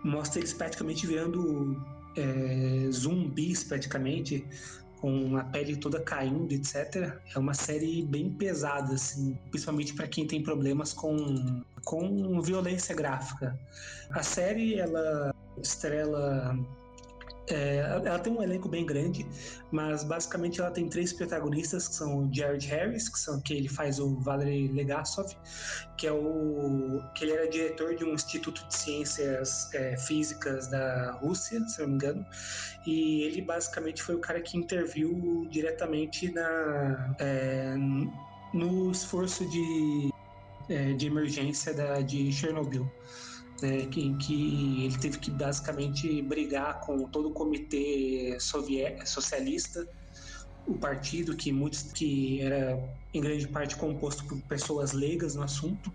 mostra 0.05 0.41
eles 0.41 0.53
praticamente 0.53 1.07
virando 1.07 1.83
é, 2.17 2.91
zumbis 2.91 3.65
praticamente 3.65 4.47
com 5.03 5.37
a 5.37 5.43
pele 5.43 5.75
toda 5.75 6.01
caindo, 6.01 6.53
etc. 6.53 7.13
É 7.35 7.39
uma 7.39 7.55
série 7.55 8.05
bem 8.05 8.31
pesada, 8.31 8.95
assim, 8.95 9.37
principalmente 9.51 9.95
para 9.95 10.07
quem 10.07 10.29
tem 10.29 10.41
problemas 10.41 10.93
com, 10.93 11.61
com 11.85 12.41
violência 12.41 12.95
gráfica. 12.95 13.59
A 14.11 14.23
série 14.23 14.77
ela 14.77 15.35
estrela 15.61 16.57
é, 17.49 17.79
ela 17.79 18.19
tem 18.19 18.33
um 18.33 18.43
elenco 18.43 18.69
bem 18.69 18.87
grande, 18.87 19.27
mas 19.71 20.05
basicamente 20.05 20.61
ela 20.61 20.71
tem 20.71 20.89
três 20.89 21.13
protagonistas 21.13 21.89
que 21.89 21.95
são 21.95 22.19
o 22.19 22.35
Jared 22.35 22.67
Harris, 22.69 23.09
que 23.09 23.19
são 23.19 23.41
que 23.41 23.53
ele 23.53 23.69
faz 23.69 23.99
o 23.99 24.17
Valery 24.21 24.69
Legasov, 24.69 25.35
que 25.97 26.07
é 26.07 26.13
o 26.13 27.03
que 27.15 27.25
ele 27.25 27.33
era 27.33 27.49
diretor 27.49 27.97
de 27.97 28.05
um 28.05 28.15
instituto 28.15 28.67
de 28.69 28.77
ciências 28.77 29.73
é, 29.75 29.97
físicas 29.97 30.69
da 30.69 31.13
Rússia, 31.21 31.61
se 31.69 31.81
não 31.81 31.89
me 31.89 31.95
engano, 31.95 32.27
e 32.87 33.23
ele 33.23 33.43
basicamente 33.43 34.03
foi 34.03 34.15
o 34.15 34.21
cara 34.21 34.41
que 34.41 34.57
interviu 34.57 35.47
diretamente 35.51 36.31
na 36.33 37.15
é, 37.19 37.75
no 38.55 38.91
esforço 38.91 39.49
de, 39.49 40.11
é, 40.69 40.93
de 40.93 41.07
emergência 41.07 41.73
da, 41.73 42.01
de 42.01 42.31
Chernobyl 42.31 42.91
né, 43.63 43.89
em 43.97 44.17
que 44.19 44.85
ele 44.85 44.99
teve 44.99 45.19
que 45.19 45.31
basicamente 45.31 46.21
brigar 46.23 46.81
com 46.81 47.09
todo 47.09 47.29
o 47.29 47.33
comitê 47.33 48.37
socialista, 48.41 49.87
o 50.67 50.75
partido 50.75 51.37
que 51.37 51.53
muitos 51.53 51.83
que 51.93 52.41
era 52.41 52.79
em 53.13 53.21
grande 53.21 53.49
parte 53.49 53.77
composto 53.77 54.25
por 54.25 54.41
pessoas 54.43 54.93
leigas 54.93 55.35
no 55.35 55.43
assunto 55.43 55.93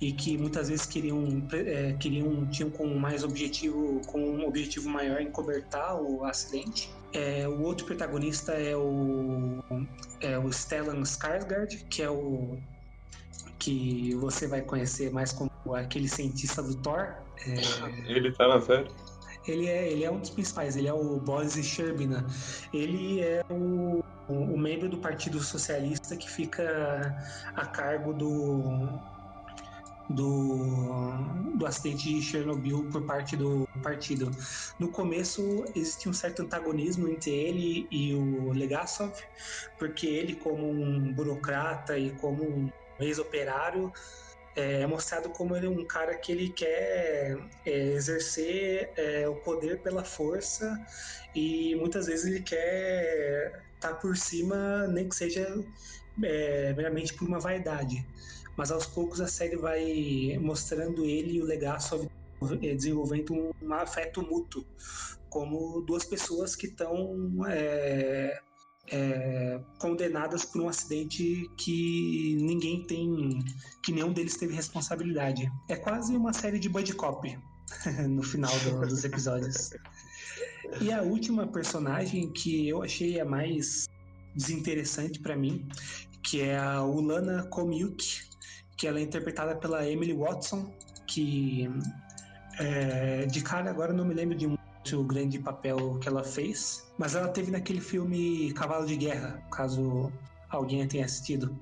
e 0.00 0.12
que 0.12 0.36
muitas 0.36 0.68
vezes 0.68 0.84
queriam 0.84 1.46
é, 1.52 1.92
queriam 1.94 2.46
tinham 2.46 2.70
com 2.70 2.86
mais 2.94 3.22
objetivo 3.22 4.00
com 4.06 4.20
um 4.20 4.46
objetivo 4.46 4.88
maior 4.88 5.20
em 5.20 5.30
cobertar 5.30 6.00
o 6.00 6.24
acidente. 6.24 6.90
É, 7.12 7.48
o 7.48 7.62
outro 7.62 7.86
protagonista 7.86 8.52
é 8.52 8.76
o 8.76 9.60
é 10.20 10.38
o 10.38 10.52
Stellan 10.52 11.02
Skarsgård, 11.02 11.84
que 11.88 12.02
é 12.02 12.10
o 12.10 12.58
que 13.60 14.14
você 14.16 14.48
vai 14.48 14.62
conhecer 14.62 15.12
mais 15.12 15.32
como 15.32 15.50
aquele 15.74 16.08
cientista 16.08 16.62
do 16.62 16.74
Thor. 16.74 17.14
É... 17.46 18.10
Ele 18.10 18.32
tá 18.32 18.48
na 18.48 18.60
série? 18.60 18.90
Ele 19.46 19.68
é, 19.68 19.92
ele 19.92 20.04
é 20.04 20.10
um 20.10 20.18
dos 20.18 20.30
principais, 20.30 20.76
ele 20.76 20.88
é 20.88 20.92
o 20.92 21.18
Boris 21.18 21.54
Sherbina. 21.54 22.26
Ele 22.74 23.20
é 23.20 23.44
o, 23.50 24.02
o, 24.28 24.34
o, 24.34 24.58
membro 24.58 24.88
do 24.88 24.98
Partido 24.98 25.40
Socialista 25.40 26.16
que 26.16 26.28
fica 26.28 27.16
a 27.56 27.66
cargo 27.66 28.12
do, 28.12 28.88
do, 30.10 31.56
do 31.56 31.66
acidente 31.66 32.14
de 32.14 32.22
Chernobyl 32.22 32.86
por 32.92 33.02
parte 33.02 33.34
do 33.34 33.66
partido. 33.82 34.30
No 34.78 34.88
começo 34.88 35.64
existia 35.74 36.10
um 36.10 36.14
certo 36.14 36.42
antagonismo 36.42 37.08
entre 37.08 37.30
ele 37.30 37.88
e 37.90 38.14
o 38.14 38.52
Legasov, 38.52 39.14
porque 39.78 40.06
ele, 40.06 40.34
como 40.34 40.70
um 40.70 41.12
burocrata 41.14 41.96
e 41.96 42.10
como 42.10 42.44
um 42.44 42.70
ex-operário, 43.00 43.92
é 44.56 44.86
mostrado 44.86 45.30
como 45.30 45.56
ele 45.56 45.66
é 45.66 45.70
um 45.70 45.84
cara 45.84 46.16
que 46.16 46.32
ele 46.32 46.50
quer 46.50 47.38
é, 47.64 47.70
exercer 47.92 48.92
é, 48.96 49.28
o 49.28 49.36
poder 49.36 49.80
pela 49.80 50.04
força 50.04 50.78
e 51.34 51.74
muitas 51.76 52.06
vezes 52.06 52.26
ele 52.26 52.42
quer 52.42 53.62
estar 53.74 53.90
tá 53.90 53.94
por 53.94 54.16
cima, 54.16 54.86
nem 54.88 55.08
que 55.08 55.14
seja 55.14 55.46
é, 56.22 56.72
meramente 56.74 57.14
por 57.14 57.28
uma 57.28 57.38
vaidade. 57.38 58.04
Mas 58.56 58.70
aos 58.70 58.86
poucos 58.86 59.20
a 59.20 59.28
série 59.28 59.56
vai 59.56 60.36
mostrando 60.40 61.04
ele 61.04 61.34
e 61.34 61.42
o 61.42 61.44
Legaço 61.44 62.10
é, 62.62 62.74
desenvolvendo 62.74 63.54
um 63.62 63.72
afeto 63.74 64.22
mútuo, 64.22 64.66
como 65.28 65.80
duas 65.82 66.04
pessoas 66.04 66.56
que 66.56 66.66
estão 66.66 67.46
é, 67.48 68.40
é, 68.90 69.60
condenadas 69.78 70.44
por 70.44 70.62
um 70.62 70.68
acidente 70.68 71.48
que 71.56 72.36
ninguém 72.40 72.84
tem, 72.84 73.38
que 73.82 73.92
nenhum 73.92 74.12
deles 74.12 74.36
teve 74.36 74.54
responsabilidade. 74.54 75.50
É 75.68 75.76
quase 75.76 76.16
uma 76.16 76.32
série 76.32 76.58
de 76.58 76.68
buddy 76.68 76.92
cop 76.94 77.38
no 78.08 78.22
final 78.22 78.52
do, 78.60 78.80
dos 78.86 79.04
episódios. 79.04 79.70
E 80.80 80.92
a 80.92 81.02
última 81.02 81.46
personagem 81.46 82.30
que 82.32 82.68
eu 82.68 82.82
achei 82.82 83.20
a 83.20 83.24
mais 83.24 83.88
desinteressante 84.34 85.18
para 85.20 85.36
mim, 85.36 85.68
que 86.22 86.42
é 86.42 86.58
a 86.58 86.82
Ulana 86.82 87.44
Komiuk, 87.44 88.28
que 88.76 88.86
ela 88.86 88.98
é 88.98 89.02
interpretada 89.02 89.56
pela 89.56 89.88
Emily 89.88 90.12
Watson, 90.12 90.72
que 91.06 91.68
é, 92.58 93.26
de 93.26 93.42
cara 93.42 93.70
agora 93.70 93.92
não 93.92 94.04
me 94.04 94.14
lembro 94.14 94.36
de 94.36 94.46
um 94.46 94.56
o 94.92 95.04
grande 95.04 95.38
papel 95.38 95.98
que 96.00 96.08
ela 96.08 96.24
fez, 96.24 96.90
mas 96.98 97.14
ela 97.14 97.28
teve 97.28 97.50
naquele 97.50 97.80
filme 97.80 98.52
Cavalo 98.54 98.86
de 98.86 98.96
Guerra, 98.96 99.42
caso 99.52 100.12
alguém 100.48 100.86
tenha 100.88 101.04
assistido, 101.04 101.56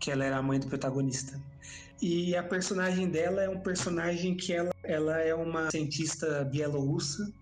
que 0.00 0.10
ela 0.10 0.24
era 0.24 0.38
a 0.38 0.42
mãe 0.42 0.58
do 0.58 0.66
protagonista. 0.66 1.40
E 2.00 2.34
a 2.34 2.42
personagem 2.42 3.08
dela 3.08 3.42
é 3.42 3.48
um 3.48 3.60
personagem 3.60 4.36
que 4.36 4.52
ela, 4.52 4.70
ela 4.82 5.20
é 5.20 5.34
uma 5.34 5.70
cientista 5.70 6.44
bielorrussa 6.44 7.32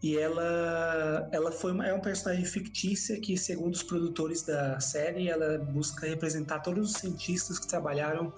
e 0.00 0.16
ela, 0.16 1.28
ela 1.32 1.50
foi 1.50 1.72
uma, 1.72 1.86
é 1.86 1.92
uma 1.92 2.00
personagem 2.00 2.44
fictícia 2.44 3.20
que, 3.20 3.36
segundo 3.36 3.74
os 3.74 3.82
produtores 3.82 4.42
da 4.42 4.78
série, 4.78 5.28
ela 5.28 5.58
busca 5.58 6.06
representar 6.06 6.60
todos 6.60 6.90
os 6.90 7.00
cientistas 7.00 7.58
que 7.58 7.66
trabalharam 7.66 8.32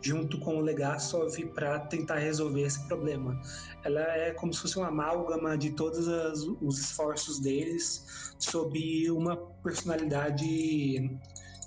junto 0.00 0.40
com 0.40 0.56
o 0.56 0.60
Legasov 0.60 1.36
para 1.54 1.80
tentar 1.80 2.16
resolver 2.16 2.62
esse 2.62 2.82
problema. 2.88 3.38
Ela 3.84 4.00
é 4.00 4.30
como 4.30 4.54
se 4.54 4.62
fosse 4.62 4.78
uma 4.78 4.88
amálgama 4.88 5.56
de 5.58 5.72
todos 5.72 6.08
as, 6.08 6.40
os 6.62 6.78
esforços 6.78 7.38
deles 7.40 8.34
sob 8.38 9.10
uma 9.10 9.36
personalidade, 9.62 11.10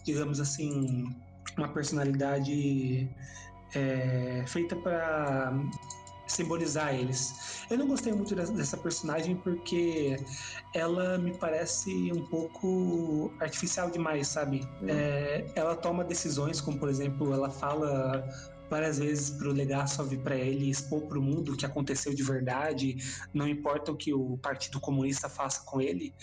digamos 0.04 0.40
assim, 0.40 1.16
uma 1.56 1.72
personalidade 1.72 3.08
é, 3.76 4.44
feita 4.48 4.76
para 4.76 5.54
simbolizar 6.28 6.94
eles. 6.94 7.66
Eu 7.70 7.78
não 7.78 7.88
gostei 7.88 8.14
muito 8.14 8.36
dessa 8.36 8.78
personagem 8.78 9.36
porque 9.36 10.16
ela 10.74 11.18
me 11.18 11.38
parece 11.38 12.12
um 12.12 12.26
pouco 12.26 13.34
artificial 13.40 13.90
demais, 13.90 14.28
sabe? 14.28 14.68
Hum. 14.82 14.88
É, 14.88 15.46
ela 15.56 15.76
toma 15.76 16.04
decisões, 16.04 16.60
como 16.62 16.80
por 16.80 16.90
exemplo, 16.90 17.34
ela 17.34 17.50
fala 17.50 18.28
várias 18.70 18.98
vezes 18.98 19.30
pro 19.30 19.52
Legasov 19.52 20.16
para 20.18 20.36
ele 20.36 20.70
expor 20.70 21.02
para 21.04 21.20
o 21.20 21.22
mundo 21.22 21.54
o 21.54 21.58
que 21.58 21.66
aconteceu 21.66 22.14
de 22.14 22.24
verdade, 22.24 22.98
não 23.34 23.48
importa 23.48 23.92
o 23.92 23.96
que 23.96 24.14
o 24.14 24.38
Partido 24.40 24.80
Comunista 24.80 25.30
faça 25.30 25.64
com 25.66 25.82
ele. 25.82 26.16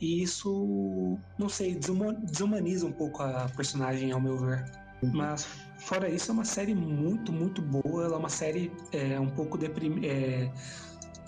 E 0.00 0.22
isso, 0.22 1.18
não 1.38 1.48
sei, 1.48 1.78
desumaniza 2.22 2.86
um 2.86 2.92
pouco 2.92 3.22
a 3.22 3.48
personagem, 3.56 4.12
ao 4.12 4.20
meu 4.20 4.38
ver. 4.38 4.87
Uhum. 5.02 5.12
Mas 5.14 5.46
fora 5.78 6.08
isso, 6.08 6.30
é 6.30 6.34
uma 6.34 6.44
série 6.44 6.74
muito, 6.74 7.32
muito 7.32 7.62
boa. 7.62 8.04
Ela 8.04 8.14
é 8.14 8.18
uma 8.18 8.28
série 8.28 8.72
é, 8.92 9.18
um 9.18 9.30
pouco 9.30 9.56
deprim... 9.56 10.04
É, 10.04 10.50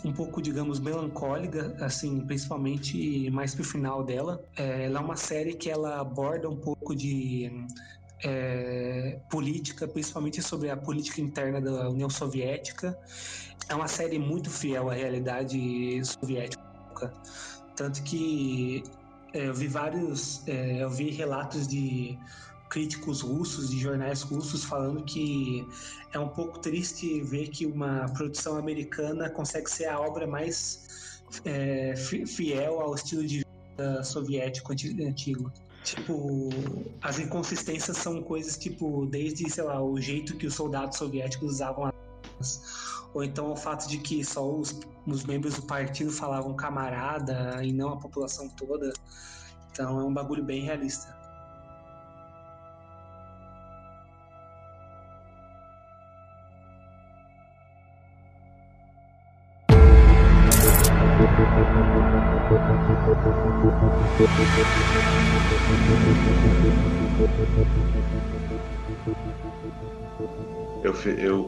um 0.04 0.12
pouco, 0.12 0.40
digamos, 0.40 0.80
melancólica, 0.80 1.76
assim, 1.80 2.20
principalmente 2.24 3.30
mais 3.30 3.54
pro 3.54 3.64
final 3.64 4.02
dela. 4.02 4.42
É, 4.56 4.86
ela 4.86 4.98
é 4.98 5.02
uma 5.02 5.16
série 5.16 5.54
que 5.54 5.70
ela 5.70 6.00
aborda 6.00 6.48
um 6.48 6.56
pouco 6.56 6.94
de 6.94 7.50
é, 8.24 9.18
política, 9.30 9.86
principalmente 9.86 10.42
sobre 10.42 10.70
a 10.70 10.76
política 10.76 11.20
interna 11.20 11.60
da 11.60 11.90
União 11.90 12.10
Soviética. 12.10 12.98
é 13.68 13.74
uma 13.74 13.88
série 13.88 14.18
muito 14.18 14.50
fiel 14.50 14.90
à 14.90 14.94
realidade 14.94 16.00
soviética. 16.04 16.62
Tanto 17.76 18.02
que 18.02 18.82
é, 19.32 19.48
eu 19.48 19.54
vi 19.54 19.68
vários. 19.68 20.46
É, 20.46 20.82
eu 20.82 20.90
vi 20.90 21.10
relatos 21.10 21.66
de 21.68 22.18
críticos 22.70 23.20
russos, 23.20 23.68
de 23.68 23.78
jornais 23.78 24.22
russos, 24.22 24.64
falando 24.64 25.02
que 25.02 25.66
é 26.12 26.18
um 26.18 26.28
pouco 26.28 26.60
triste 26.60 27.20
ver 27.22 27.48
que 27.48 27.66
uma 27.66 28.06
produção 28.14 28.56
americana 28.56 29.28
consegue 29.28 29.68
ser 29.68 29.86
a 29.86 30.00
obra 30.00 30.26
mais 30.26 31.20
é, 31.44 31.94
fiel 31.96 32.80
ao 32.80 32.94
estilo 32.94 33.26
de 33.26 33.44
vida 33.44 34.02
soviético 34.04 34.72
antigo. 34.72 35.52
Tipo, 35.82 36.50
as 37.02 37.18
inconsistências 37.18 37.96
são 37.96 38.22
coisas 38.22 38.56
tipo, 38.56 39.06
desde, 39.06 39.50
sei 39.50 39.64
lá, 39.64 39.82
o 39.82 40.00
jeito 40.00 40.36
que 40.36 40.46
os 40.46 40.54
soldados 40.54 40.98
soviéticos 40.98 41.54
usavam 41.54 41.86
armas, 41.86 42.62
ou 43.12 43.24
então 43.24 43.50
o 43.50 43.56
fato 43.56 43.88
de 43.88 43.98
que 43.98 44.22
só 44.22 44.48
os, 44.48 44.78
os 45.06 45.24
membros 45.24 45.54
do 45.54 45.62
partido 45.62 46.12
falavam 46.12 46.54
camarada 46.54 47.64
e 47.64 47.72
não 47.72 47.94
a 47.94 47.96
população 47.96 48.48
toda. 48.50 48.92
Então 49.72 49.98
é 49.98 50.04
um 50.04 50.12
bagulho 50.12 50.44
bem 50.44 50.64
realista. 50.64 51.19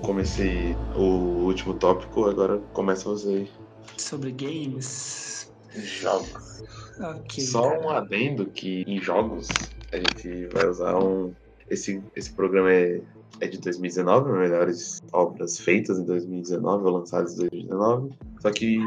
Comecei 0.02 0.76
o 0.96 1.46
último 1.46 1.74
tópico, 1.74 2.26
agora 2.26 2.58
começa 2.72 3.08
você. 3.08 3.48
Sobre 3.96 4.32
games? 4.32 5.50
Jogos. 5.74 6.62
Ok. 7.00 7.42
Só 7.44 7.80
um 7.80 7.88
adendo 7.88 8.46
que 8.46 8.84
em 8.86 9.00
jogos 9.00 9.48
a 9.92 9.96
gente 9.96 10.46
vai 10.52 10.68
usar 10.68 10.98
um. 10.98 11.32
Esse, 11.70 12.02
esse 12.14 12.32
programa 12.32 12.70
é, 12.70 13.00
é 13.40 13.46
de 13.46 13.58
2019, 13.58 14.30
melhores 14.32 15.00
obras 15.12 15.58
feitas 15.58 15.98
em 15.98 16.04
2019 16.04 16.84
ou 16.84 16.98
lançadas 16.98 17.34
em 17.34 17.48
2019. 17.48 18.10
Só 18.40 18.50
que 18.50 18.78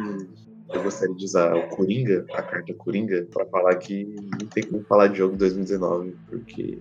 eu 0.73 0.83
gostaria 0.83 1.15
de 1.15 1.25
usar 1.25 1.55
o 1.55 1.67
Coringa, 1.69 2.25
a 2.33 2.43
carta 2.43 2.73
Coringa, 2.73 3.27
para 3.31 3.45
falar 3.47 3.75
que 3.75 4.05
não 4.39 4.47
tem 4.47 4.63
como 4.63 4.83
falar 4.83 5.07
de 5.07 5.17
jogo 5.17 5.33
de 5.33 5.39
2019, 5.39 6.15
porque 6.27 6.79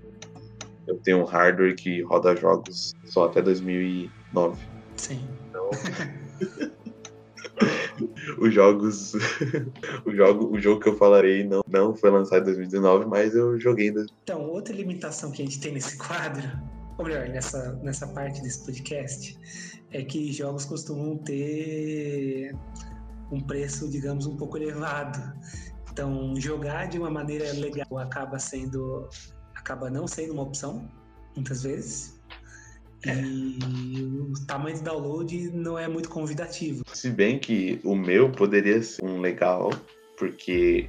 eu 0.87 0.97
tenho 0.99 1.19
um 1.19 1.25
hardware 1.25 1.75
que 1.75 2.03
roda 2.03 2.37
jogos 2.37 2.95
só 3.05 3.27
até 3.27 3.41
2009. 3.43 4.63
Sim. 4.97 5.27
Então, 5.49 5.71
os 8.39 8.53
jogos, 8.53 9.15
o 10.05 10.15
jogo, 10.15 10.55
o 10.55 10.61
jogo 10.61 10.81
que 10.81 10.89
eu 10.89 10.97
falarei 10.97 11.45
não, 11.45 11.63
não 11.69 11.95
foi 11.95 12.11
lançado 12.11 12.43
em 12.43 12.45
2019, 12.45 13.07
mas 13.07 13.35
eu 13.35 13.59
joguei 13.59 13.89
ainda. 13.89 14.07
Então, 14.23 14.43
outra 14.43 14.75
limitação 14.75 15.31
que 15.31 15.43
a 15.43 15.45
gente 15.45 15.61
tem 15.61 15.73
nesse 15.73 15.97
quadro, 15.97 16.43
ou 16.99 17.05
melhor, 17.05 17.29
nessa, 17.29 17.73
nessa 17.83 18.07
parte 18.09 18.43
desse 18.43 18.65
podcast, 18.65 19.39
é 19.93 20.03
que 20.03 20.33
jogos 20.33 20.65
costumam 20.65 21.17
ter 21.19 22.55
um 23.31 23.41
preço, 23.41 23.89
digamos, 23.91 24.27
um 24.27 24.37
pouco 24.37 24.57
elevado. 24.57 25.21
Então, 25.91 26.35
jogar 26.37 26.87
de 26.89 26.99
uma 26.99 27.11
maneira 27.11 27.53
legal 27.53 27.99
acaba 27.99 28.39
sendo 28.39 29.09
acaba 29.65 29.89
não 29.89 30.07
sendo 30.07 30.35
uma 30.35 30.43
opção, 30.43 30.87
muitas 31.35 31.63
vezes. 31.63 32.21
É. 33.07 33.15
E 33.17 34.03
o 34.03 34.47
tamanho 34.47 34.77
de 34.77 34.83
download 34.83 35.51
não 35.53 35.79
é 35.79 35.89
muito 35.89 36.09
convidativo. 36.11 36.85
Se 36.93 37.11
bem 37.11 37.39
que 37.39 37.81
o 37.83 37.95
meu 37.95 38.31
poderia 38.31 38.83
ser 38.83 39.05
um 39.05 39.21
legal, 39.21 39.71
porque 40.19 40.87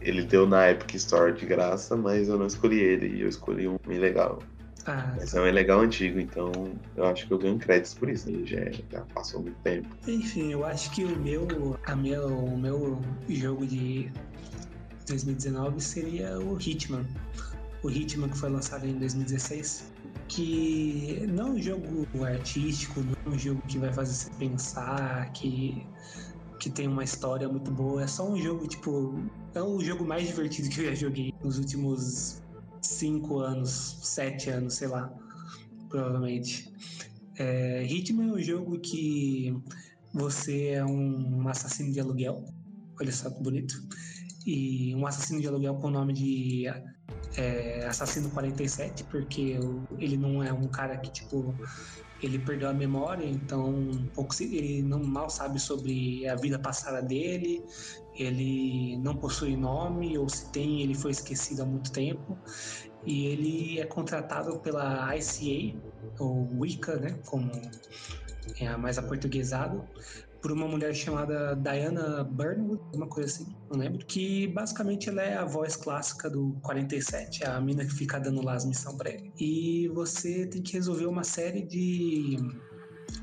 ele 0.00 0.24
deu 0.24 0.46
na 0.46 0.70
Epic 0.70 0.94
Store 0.94 1.32
de 1.32 1.46
graça, 1.46 1.96
mas 1.96 2.28
eu 2.28 2.36
não 2.36 2.46
escolhi 2.46 2.80
ele, 2.80 3.16
e 3.16 3.20
eu 3.22 3.28
escolhi 3.28 3.68
um 3.68 3.78
ilegal. 3.88 4.40
Ah, 4.86 5.14
mas 5.16 5.34
é 5.34 5.40
um 5.40 5.48
ilegal 5.48 5.80
antigo, 5.80 6.20
então 6.20 6.52
eu 6.96 7.06
acho 7.06 7.26
que 7.26 7.32
eu 7.32 7.38
ganho 7.38 7.58
créditos 7.58 7.94
por 7.94 8.08
isso, 8.08 8.30
né? 8.30 8.44
já, 8.44 8.70
já 8.92 9.04
passou 9.12 9.42
muito 9.42 9.58
tempo. 9.62 9.88
Enfim, 10.06 10.52
eu 10.52 10.64
acho 10.64 10.92
que 10.92 11.04
o 11.04 11.16
meu, 11.18 11.76
a 11.84 11.96
meu, 11.96 12.28
o 12.28 12.56
meu 12.56 13.00
jogo 13.28 13.66
de 13.66 14.08
2019 15.08 15.80
seria 15.80 16.38
o 16.38 16.56
Hitman 16.60 17.04
o 17.82 17.90
Hitman 17.90 18.28
que 18.28 18.38
foi 18.38 18.50
lançado 18.50 18.86
em 18.86 18.98
2016, 18.98 19.92
que 20.28 21.26
não 21.28 21.48
é 21.48 21.50
um 21.50 21.62
jogo 21.62 22.24
artístico, 22.24 23.00
não 23.00 23.14
é 23.26 23.34
um 23.36 23.38
jogo 23.38 23.62
que 23.62 23.78
vai 23.78 23.92
fazer 23.92 24.12
você 24.12 24.30
pensar, 24.38 25.32
que, 25.32 25.86
que 26.58 26.70
tem 26.70 26.88
uma 26.88 27.04
história 27.04 27.48
muito 27.48 27.70
boa, 27.70 28.02
é 28.02 28.06
só 28.06 28.28
um 28.28 28.36
jogo, 28.36 28.66
tipo, 28.66 29.14
é 29.54 29.62
o 29.62 29.80
jogo 29.80 30.04
mais 30.04 30.26
divertido 30.26 30.68
que 30.68 30.80
eu 30.80 30.86
já 30.86 30.94
joguei 30.94 31.32
nos 31.42 31.58
últimos 31.58 32.42
cinco 32.80 33.38
anos, 33.38 33.98
sete 34.02 34.50
anos, 34.50 34.74
sei 34.74 34.88
lá, 34.88 35.12
provavelmente. 35.88 36.72
É, 37.38 37.84
Hitman 37.84 38.30
é 38.30 38.32
um 38.32 38.42
jogo 38.42 38.78
que 38.80 39.54
você 40.12 40.68
é 40.68 40.84
um 40.84 41.46
assassino 41.48 41.92
de 41.92 42.00
aluguel, 42.00 42.44
olha 42.98 43.12
só 43.12 43.30
que 43.30 43.42
bonito, 43.42 43.82
e 44.46 44.94
um 44.94 45.06
assassino 45.06 45.40
de 45.40 45.46
aluguel 45.46 45.74
com 45.74 45.88
o 45.88 45.90
nome 45.90 46.14
de 46.14 46.64
é, 47.36 47.86
Assassino 47.86 48.30
47, 48.30 49.04
porque 49.04 49.58
ele 49.98 50.16
não 50.16 50.42
é 50.42 50.52
um 50.52 50.66
cara 50.68 50.96
que, 50.96 51.10
tipo, 51.10 51.54
ele 52.22 52.38
perdeu 52.38 52.68
a 52.68 52.72
memória, 52.72 53.24
então 53.24 53.90
pouco, 54.14 54.34
ele 54.40 54.82
não 54.82 55.02
mal 55.02 55.28
sabe 55.28 55.58
sobre 55.60 56.26
a 56.28 56.34
vida 56.34 56.58
passada 56.58 57.02
dele, 57.02 57.62
ele 58.14 58.96
não 58.98 59.14
possui 59.14 59.56
nome, 59.56 60.16
ou 60.16 60.28
se 60.28 60.50
tem, 60.50 60.82
ele 60.82 60.94
foi 60.94 61.10
esquecido 61.10 61.62
há 61.62 61.66
muito 61.66 61.92
tempo, 61.92 62.38
e 63.04 63.26
ele 63.26 63.80
é 63.80 63.84
contratado 63.84 64.58
pela 64.60 65.14
ICA, 65.16 65.78
ou 66.18 66.48
Wicca, 66.58 66.96
né, 66.96 67.18
como 67.26 67.50
é 68.60 68.76
mais 68.76 68.96
aportuguesado, 68.96 69.84
por 70.46 70.52
uma 70.52 70.68
mulher 70.68 70.94
chamada 70.94 71.56
Diana 71.56 72.22
Burnwood, 72.22 72.80
uma 72.94 73.08
coisa 73.08 73.28
assim, 73.28 73.52
não 73.68 73.80
lembro, 73.80 74.06
que 74.06 74.46
basicamente 74.46 75.08
ela 75.08 75.20
é 75.20 75.36
a 75.36 75.44
voz 75.44 75.74
clássica 75.74 76.30
do 76.30 76.56
47, 76.62 77.44
a 77.44 77.60
mina 77.60 77.84
que 77.84 77.92
fica 77.92 78.20
dando 78.20 78.40
lá 78.44 78.54
as 78.54 78.64
missões 78.64 78.94
pra 78.94 79.10
ele. 79.10 79.32
E 79.40 79.88
você 79.88 80.46
tem 80.46 80.62
que 80.62 80.74
resolver 80.74 81.06
uma 81.06 81.24
série 81.24 81.62
de 81.62 82.36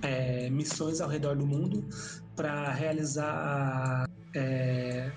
é, 0.01 0.49
missões 0.49 0.99
ao 0.99 1.07
redor 1.07 1.37
do 1.37 1.47
mundo 1.47 1.87
para 2.35 2.73
realizar 2.73 4.05
é, 4.35 5.09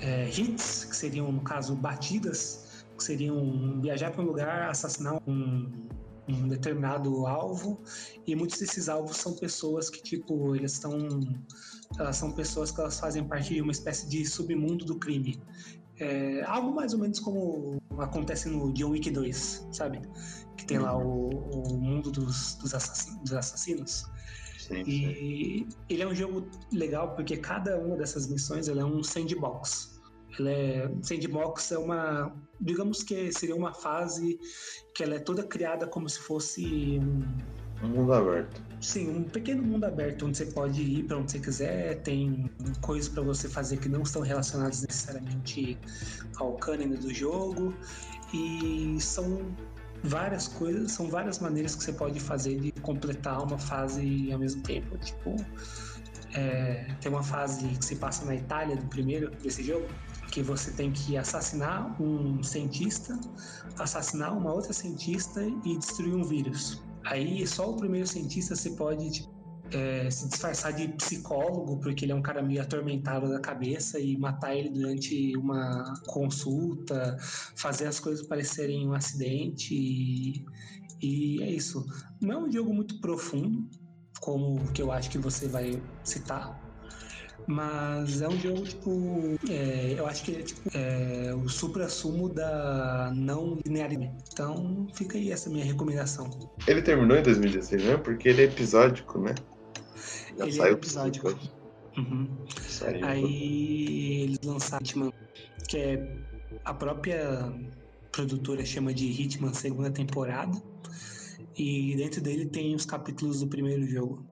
é, 0.00 0.30
hits, 0.30 0.86
que 0.86 0.96
seriam, 0.96 1.30
no 1.30 1.42
caso, 1.42 1.76
batidas, 1.76 2.86
que 2.96 3.04
seriam 3.04 3.78
viajar 3.82 4.12
para 4.12 4.22
um 4.22 4.24
lugar, 4.24 4.70
assassinar 4.70 5.20
um 5.26 5.88
um 6.28 6.48
determinado 6.48 7.26
alvo 7.26 7.80
e 8.26 8.34
muitos 8.34 8.58
desses 8.58 8.88
alvos 8.88 9.16
são 9.16 9.34
pessoas 9.34 9.88
que 9.88 10.02
tipo 10.02 10.54
eles 10.54 10.72
estão 10.74 11.20
elas 11.98 12.16
são 12.16 12.32
pessoas 12.32 12.70
que 12.70 12.80
elas 12.80 13.00
fazem 13.00 13.24
parte 13.24 13.54
de 13.54 13.62
uma 13.62 13.72
espécie 13.72 14.08
de 14.08 14.24
submundo 14.26 14.84
do 14.84 14.98
crime 14.98 15.40
é, 15.98 16.42
algo 16.44 16.74
mais 16.74 16.92
ou 16.92 17.00
menos 17.00 17.18
como 17.18 17.82
acontece 17.98 18.48
no 18.48 18.72
John 18.72 18.90
Wick 18.90 19.10
2 19.10 19.68
sabe 19.72 20.00
que 20.58 20.66
tem 20.66 20.78
lá 20.78 20.96
o, 20.96 21.28
o 21.28 21.78
mundo 21.78 22.10
dos, 22.10 22.56
dos, 22.56 22.74
assassinos, 22.74 23.20
dos 23.22 23.32
assassinos. 23.32 24.04
Sim, 24.58 24.82
e 24.82 24.84
sim. 24.84 25.68
ele 25.88 26.02
é 26.02 26.06
um 26.06 26.14
jogo 26.14 26.46
legal 26.72 27.14
porque 27.14 27.36
cada 27.36 27.78
uma 27.78 27.96
dessas 27.96 28.26
missões 28.26 28.68
é 28.68 28.84
um 28.84 29.02
sandbox 29.02 29.97
ela 30.38 30.50
é, 30.50 30.90
Sandbox 31.02 31.72
é 31.72 31.78
uma, 31.78 32.32
digamos 32.60 33.02
que 33.02 33.32
seria 33.32 33.56
uma 33.56 33.72
fase 33.72 34.38
que 34.94 35.02
ela 35.02 35.14
é 35.14 35.18
toda 35.18 35.42
criada 35.42 35.86
como 35.86 36.08
se 36.08 36.18
fosse 36.18 37.00
um, 37.00 37.86
um 37.86 37.88
mundo 37.88 38.12
aberto. 38.12 38.62
Sim, 38.80 39.08
um 39.10 39.22
pequeno 39.24 39.62
mundo 39.62 39.84
aberto 39.84 40.26
onde 40.26 40.36
você 40.36 40.46
pode 40.46 40.82
ir 40.82 41.04
para 41.04 41.18
onde 41.18 41.32
você 41.32 41.38
quiser, 41.38 42.02
tem 42.02 42.50
coisas 42.80 43.08
para 43.08 43.22
você 43.22 43.48
fazer 43.48 43.78
que 43.78 43.88
não 43.88 44.02
estão 44.02 44.22
relacionadas 44.22 44.82
necessariamente 44.82 45.78
ao 46.36 46.54
cânone 46.54 46.96
do 46.96 47.12
jogo 47.12 47.74
e 48.32 48.96
são 49.00 49.54
várias 50.04 50.48
coisas, 50.48 50.92
são 50.92 51.08
várias 51.08 51.38
maneiras 51.40 51.74
que 51.74 51.82
você 51.82 51.92
pode 51.92 52.20
fazer 52.20 52.60
de 52.60 52.72
completar 52.82 53.42
uma 53.42 53.58
fase 53.58 54.30
ao 54.32 54.38
mesmo 54.38 54.62
tempo. 54.62 54.96
Tipo, 54.98 55.34
é, 56.34 56.86
tem 57.00 57.10
uma 57.10 57.22
fase 57.22 57.66
que 57.66 57.84
se 57.84 57.96
passa 57.96 58.24
na 58.24 58.34
Itália 58.34 58.76
do 58.76 58.86
primeiro 58.86 59.30
desse 59.42 59.62
jogo 59.62 59.86
que 60.38 60.42
você 60.44 60.70
tem 60.70 60.92
que 60.92 61.16
assassinar 61.16 62.00
um 62.00 62.42
cientista, 62.42 63.18
assassinar 63.76 64.36
uma 64.36 64.52
outra 64.52 64.72
cientista 64.72 65.44
e 65.64 65.76
destruir 65.76 66.14
um 66.14 66.22
vírus. 66.22 66.80
Aí 67.04 67.44
só 67.46 67.70
o 67.70 67.76
primeiro 67.76 68.06
cientista 68.06 68.54
você 68.54 68.70
pode 68.70 69.10
tipo, 69.10 69.28
é, 69.72 70.08
se 70.08 70.28
disfarçar 70.28 70.72
de 70.72 70.88
psicólogo, 70.88 71.80
porque 71.80 72.04
ele 72.04 72.12
é 72.12 72.14
um 72.14 72.22
cara 72.22 72.40
meio 72.40 72.62
atormentado 72.62 73.28
da 73.28 73.40
cabeça, 73.40 73.98
e 73.98 74.16
matar 74.16 74.54
ele 74.54 74.70
durante 74.70 75.36
uma 75.36 75.92
consulta, 76.06 77.16
fazer 77.56 77.86
as 77.86 77.98
coisas 77.98 78.24
parecerem 78.24 78.86
um 78.86 78.94
acidente. 78.94 79.74
E, 79.74 80.44
e 81.02 81.42
é 81.42 81.50
isso. 81.50 81.84
Não 82.20 82.32
é 82.32 82.38
um 82.38 82.52
jogo 82.52 82.72
muito 82.72 83.00
profundo, 83.00 83.68
como 84.20 84.70
que 84.72 84.82
eu 84.82 84.92
acho 84.92 85.10
que 85.10 85.18
você 85.18 85.48
vai 85.48 85.82
citar. 86.04 86.67
Mas 87.46 88.20
é 88.20 88.28
um 88.28 88.38
jogo, 88.38 88.62
tipo. 88.62 89.38
É, 89.50 89.94
eu 89.96 90.06
acho 90.06 90.24
que 90.24 90.36
é 90.36 90.42
tipo 90.42 90.68
é, 90.74 91.34
o 91.34 91.48
supra-sumo 91.48 92.28
da 92.28 93.10
não 93.14 93.58
linearidade. 93.64 94.12
Então 94.32 94.86
fica 94.94 95.16
aí 95.16 95.32
essa 95.32 95.48
minha 95.48 95.64
recomendação. 95.64 96.28
Ele 96.66 96.82
terminou 96.82 97.16
em 97.16 97.22
2016, 97.22 97.84
né? 97.84 97.96
Porque 97.96 98.28
ele 98.28 98.42
é 98.42 98.44
episódico, 98.44 99.18
né? 99.18 99.34
Já 100.36 100.46
ele 100.46 100.60
é 100.60 100.70
episódico. 100.70 101.28
Uhum. 101.96 102.28
Aí 103.02 104.22
eles 104.22 104.38
lançaram 104.44 104.84
Hitman, 104.84 105.12
que 105.66 105.78
é 105.78 106.16
a 106.64 106.72
própria 106.72 107.52
produtora 108.12 108.64
chama 108.64 108.92
de 108.94 109.06
Hitman 109.06 109.52
segunda 109.52 109.90
temporada. 109.90 110.60
E 111.56 111.96
dentro 111.96 112.20
dele 112.20 112.46
tem 112.46 112.74
os 112.74 112.86
capítulos 112.86 113.40
do 113.40 113.48
primeiro 113.48 113.84
jogo. 113.86 114.24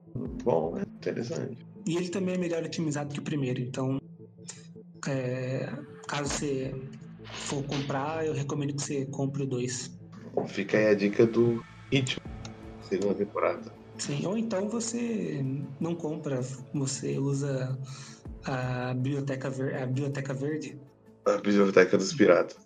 Bom, 0.44 0.74
né? 0.76 0.84
Interessante. 0.96 1.65
E 1.86 1.96
ele 1.96 2.08
também 2.08 2.34
é 2.34 2.38
melhor 2.38 2.64
otimizado 2.64 3.14
que 3.14 3.20
o 3.20 3.22
primeiro. 3.22 3.60
Então, 3.60 4.00
é, 5.06 5.68
caso 6.08 6.28
você 6.28 6.74
for 7.32 7.62
comprar, 7.64 8.26
eu 8.26 8.32
recomendo 8.32 8.74
que 8.74 8.82
você 8.82 9.06
compre 9.06 9.44
o 9.44 9.46
2. 9.46 9.96
Fica 10.48 10.78
aí 10.78 10.88
a 10.88 10.94
dica 10.94 11.24
do 11.24 11.64
Hitman, 11.92 12.26
segunda 12.82 13.14
temporada. 13.14 13.72
Sim, 13.98 14.26
ou 14.26 14.36
então 14.36 14.68
você 14.68 15.40
não 15.80 15.94
compra, 15.94 16.40
você 16.74 17.18
usa 17.18 17.78
a 18.44 18.92
biblioteca, 18.94 19.48
ver, 19.48 19.76
a 19.76 19.86
biblioteca 19.86 20.34
verde. 20.34 20.78
A 21.24 21.36
biblioteca 21.36 21.96
dos 21.96 22.12
piratas. 22.12 22.56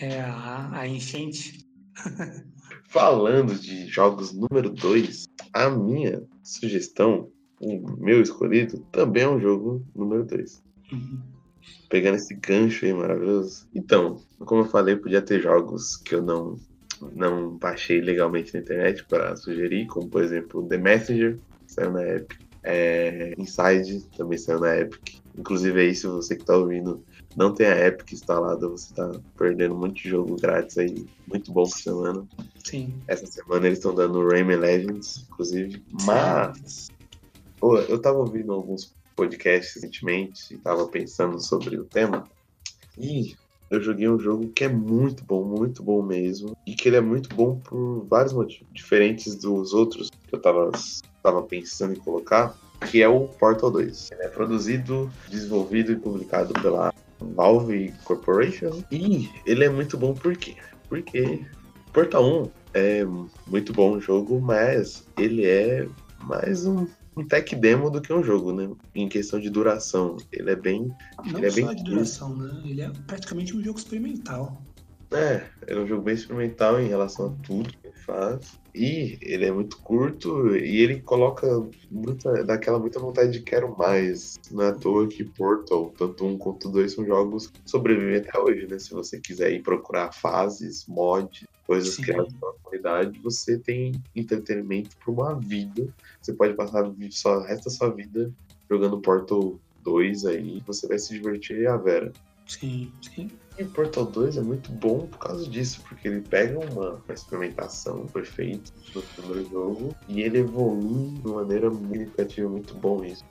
É 0.00 0.20
a, 0.20 0.80
a 0.80 0.88
enchente. 0.88 1.66
Falando 2.88 3.54
de 3.54 3.86
jogos 3.88 4.32
número 4.32 4.70
2, 4.70 5.26
a 5.52 5.68
minha 5.68 6.22
sugestão, 6.42 7.30
o 7.60 7.96
meu 7.98 8.22
escolhido, 8.22 8.78
também 8.92 9.24
é 9.24 9.28
um 9.28 9.40
jogo 9.40 9.84
número 9.94 10.24
2. 10.24 10.62
Uhum. 10.92 11.18
Pegando 11.88 12.16
esse 12.16 12.34
gancho 12.34 12.84
aí 12.84 12.92
maravilhoso. 12.92 13.66
Então, 13.74 14.20
como 14.40 14.62
eu 14.62 14.66
falei, 14.66 14.96
podia 14.96 15.22
ter 15.22 15.40
jogos 15.40 15.96
que 15.96 16.14
eu 16.14 16.22
não 16.22 16.58
não 17.12 17.56
baixei 17.56 18.00
legalmente 18.00 18.52
na 18.52 18.60
internet 18.60 19.04
para 19.04 19.36
sugerir, 19.36 19.86
como 19.86 20.08
por 20.08 20.22
exemplo 20.22 20.66
The 20.66 20.78
Messenger, 20.78 21.38
que 21.66 21.72
saiu 21.72 21.92
na 21.92 22.02
Epic. 22.02 22.40
É, 22.64 23.34
Inside 23.38 24.04
também 24.16 24.36
saiu 24.36 24.60
na 24.60 24.76
Epic. 24.76 25.20
Inclusive 25.38 25.80
aí, 25.80 25.94
se 25.94 26.08
você 26.08 26.34
que 26.34 26.42
está 26.42 26.56
ouvindo 26.56 27.02
não 27.36 27.54
tem 27.54 27.68
a 27.68 27.86
Epic 27.86 28.12
instalada, 28.12 28.66
você 28.68 28.90
está 28.90 29.12
perdendo 29.36 29.74
um 29.74 29.78
monte 29.78 30.02
de 30.02 30.08
jogo 30.10 30.34
grátis 30.40 30.76
aí, 30.76 31.06
muito 31.26 31.52
bom 31.52 31.62
por 31.62 31.78
semana. 31.78 32.26
Sim. 32.64 32.92
Essa 33.06 33.26
semana 33.26 33.66
eles 33.66 33.78
estão 33.78 33.94
dando 33.94 34.26
Rayman 34.26 34.56
Legends, 34.56 35.24
inclusive. 35.30 35.80
Mas 36.04 36.90
eu 37.60 37.96
estava 37.96 38.18
ouvindo 38.18 38.52
alguns 38.52 38.92
podcasts 39.16 39.74
recentemente 39.74 40.54
e 40.54 40.58
tava 40.58 40.86
pensando 40.86 41.40
sobre 41.40 41.76
o 41.76 41.84
tema. 41.84 42.24
E 42.96 43.34
eu 43.70 43.80
joguei 43.80 44.08
um 44.08 44.18
jogo 44.18 44.48
que 44.48 44.64
é 44.64 44.68
muito 44.68 45.24
bom, 45.24 45.44
muito 45.44 45.82
bom 45.82 46.02
mesmo. 46.02 46.56
E 46.66 46.74
que 46.74 46.88
ele 46.88 46.96
é 46.96 47.00
muito 47.00 47.34
bom 47.34 47.56
por 47.58 48.04
vários 48.06 48.32
motivos, 48.32 48.66
diferentes 48.72 49.34
dos 49.34 49.72
outros 49.72 50.10
que 50.10 50.34
eu 50.34 50.40
tava, 50.40 50.70
tava 51.22 51.42
pensando 51.42 51.94
em 51.94 52.00
colocar, 52.00 52.56
que 52.90 53.02
é 53.02 53.08
o 53.08 53.28
Portal 53.28 53.70
2. 53.70 54.12
Ele 54.12 54.22
é 54.22 54.28
produzido, 54.28 55.10
desenvolvido 55.28 55.92
e 55.92 55.96
publicado 55.96 56.52
pela 56.54 56.94
Valve 57.20 57.92
Corporation. 58.04 58.82
E 58.90 59.28
ele 59.44 59.64
é 59.64 59.68
muito 59.68 59.98
bom 59.98 60.14
por 60.14 60.36
quê? 60.36 60.56
Porque 60.88 61.44
Portal 61.92 62.44
1 62.44 62.50
é 62.74 63.04
muito 63.46 63.72
bom 63.72 63.92
o 63.92 64.00
jogo, 64.00 64.40
mas 64.40 65.06
ele 65.18 65.44
é 65.44 65.86
mais 66.20 66.64
um 66.66 66.86
um 67.18 67.26
tech 67.26 67.54
demo 67.56 67.90
do 67.90 68.00
que 68.00 68.12
um 68.12 68.22
jogo, 68.22 68.52
né? 68.52 68.70
Em 68.94 69.08
questão 69.08 69.40
de 69.40 69.50
duração. 69.50 70.16
Ele 70.32 70.50
é 70.50 70.56
bem. 70.56 70.88
Não 71.24 71.38
ele 71.38 71.46
é 71.46 71.50
só 71.50 71.56
bem 71.56 71.76
de 71.76 71.84
duração, 71.84 72.36
né? 72.36 72.62
Ele 72.64 72.82
é 72.82 72.90
praticamente 73.06 73.56
um 73.56 73.62
jogo 73.62 73.78
experimental. 73.78 74.62
É, 75.10 75.46
é 75.66 75.76
um 75.76 75.86
jogo 75.86 76.02
bem 76.02 76.14
experimental 76.14 76.78
em 76.78 76.88
relação 76.88 77.28
a 77.28 77.46
tudo 77.46 77.70
que 77.70 77.86
ele 77.86 77.96
faz. 77.96 78.58
E 78.74 79.18
ele 79.22 79.46
é 79.46 79.50
muito 79.50 79.78
curto 79.78 80.54
e 80.54 80.80
ele 80.82 81.00
coloca 81.00 81.46
muita, 81.90 82.44
daquela 82.44 82.78
muita 82.78 83.00
vontade 83.00 83.32
de 83.32 83.40
quero 83.40 83.76
mais. 83.76 84.38
Não 84.50 84.62
é 84.62 84.68
à 84.68 84.72
toa 84.72 85.08
que 85.08 85.24
Portal, 85.24 85.92
tanto 85.96 86.26
um 86.26 86.36
quanto 86.36 86.68
dois, 86.68 86.92
são 86.92 87.04
jogos 87.06 87.48
que 87.48 87.60
sobrevivem 87.64 88.16
até 88.16 88.38
hoje, 88.38 88.66
né? 88.66 88.78
Se 88.78 88.92
você 88.92 89.18
quiser 89.18 89.50
ir 89.52 89.62
procurar 89.62 90.12
fases, 90.12 90.86
mods, 90.86 91.46
coisas 91.68 91.94
Sim. 91.94 92.02
criadas 92.02 92.32
pela 92.32 92.54
comunidade, 92.62 93.20
você 93.20 93.58
tem 93.58 93.92
entretenimento 94.16 94.96
por 95.04 95.12
uma 95.12 95.38
vida. 95.38 95.86
Você 96.20 96.32
pode 96.32 96.54
passar 96.54 96.90
só 97.10 97.40
resto 97.40 97.64
da 97.66 97.70
sua 97.70 97.90
vida 97.90 98.32
jogando 98.70 99.00
Portal 99.02 99.60
2 99.84 100.24
aí, 100.24 100.62
você 100.66 100.88
vai 100.88 100.98
se 100.98 101.12
divertir 101.12 101.68
a 101.68 101.76
vera. 101.76 102.10
Sim, 102.46 102.90
sim. 103.02 103.30
E 103.58 103.64
Portal 103.64 104.06
2 104.06 104.38
é 104.38 104.40
muito 104.40 104.72
bom 104.72 105.06
por 105.06 105.18
causa 105.18 105.48
disso, 105.50 105.82
porque 105.86 106.08
ele 106.08 106.22
pega 106.22 106.58
uma, 106.58 106.94
uma 106.94 107.14
experimentação 107.14 108.06
perfeita 108.06 108.72
do 108.94 109.02
primeiro 109.02 109.50
jogo 109.50 109.94
e 110.08 110.22
ele 110.22 110.38
evolui 110.38 111.20
de 111.20 111.26
uma 111.26 111.42
maneira 111.42 111.68
muito 111.68 112.12
criativa, 112.12 112.48
muito 112.48 112.74
bom 112.74 113.04
isso. 113.04 113.24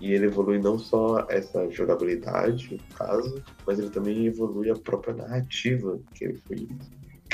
E 0.00 0.12
ele 0.12 0.26
evolui 0.26 0.58
não 0.58 0.78
só 0.78 1.26
essa 1.28 1.68
jogabilidade, 1.70 2.72
no 2.72 2.96
caso, 2.96 3.42
mas 3.66 3.78
ele 3.78 3.90
também 3.90 4.26
evolui 4.26 4.70
a 4.70 4.74
própria 4.74 5.14
narrativa 5.14 5.98
que 6.14 6.24
ele 6.24 6.38
foi 6.46 6.56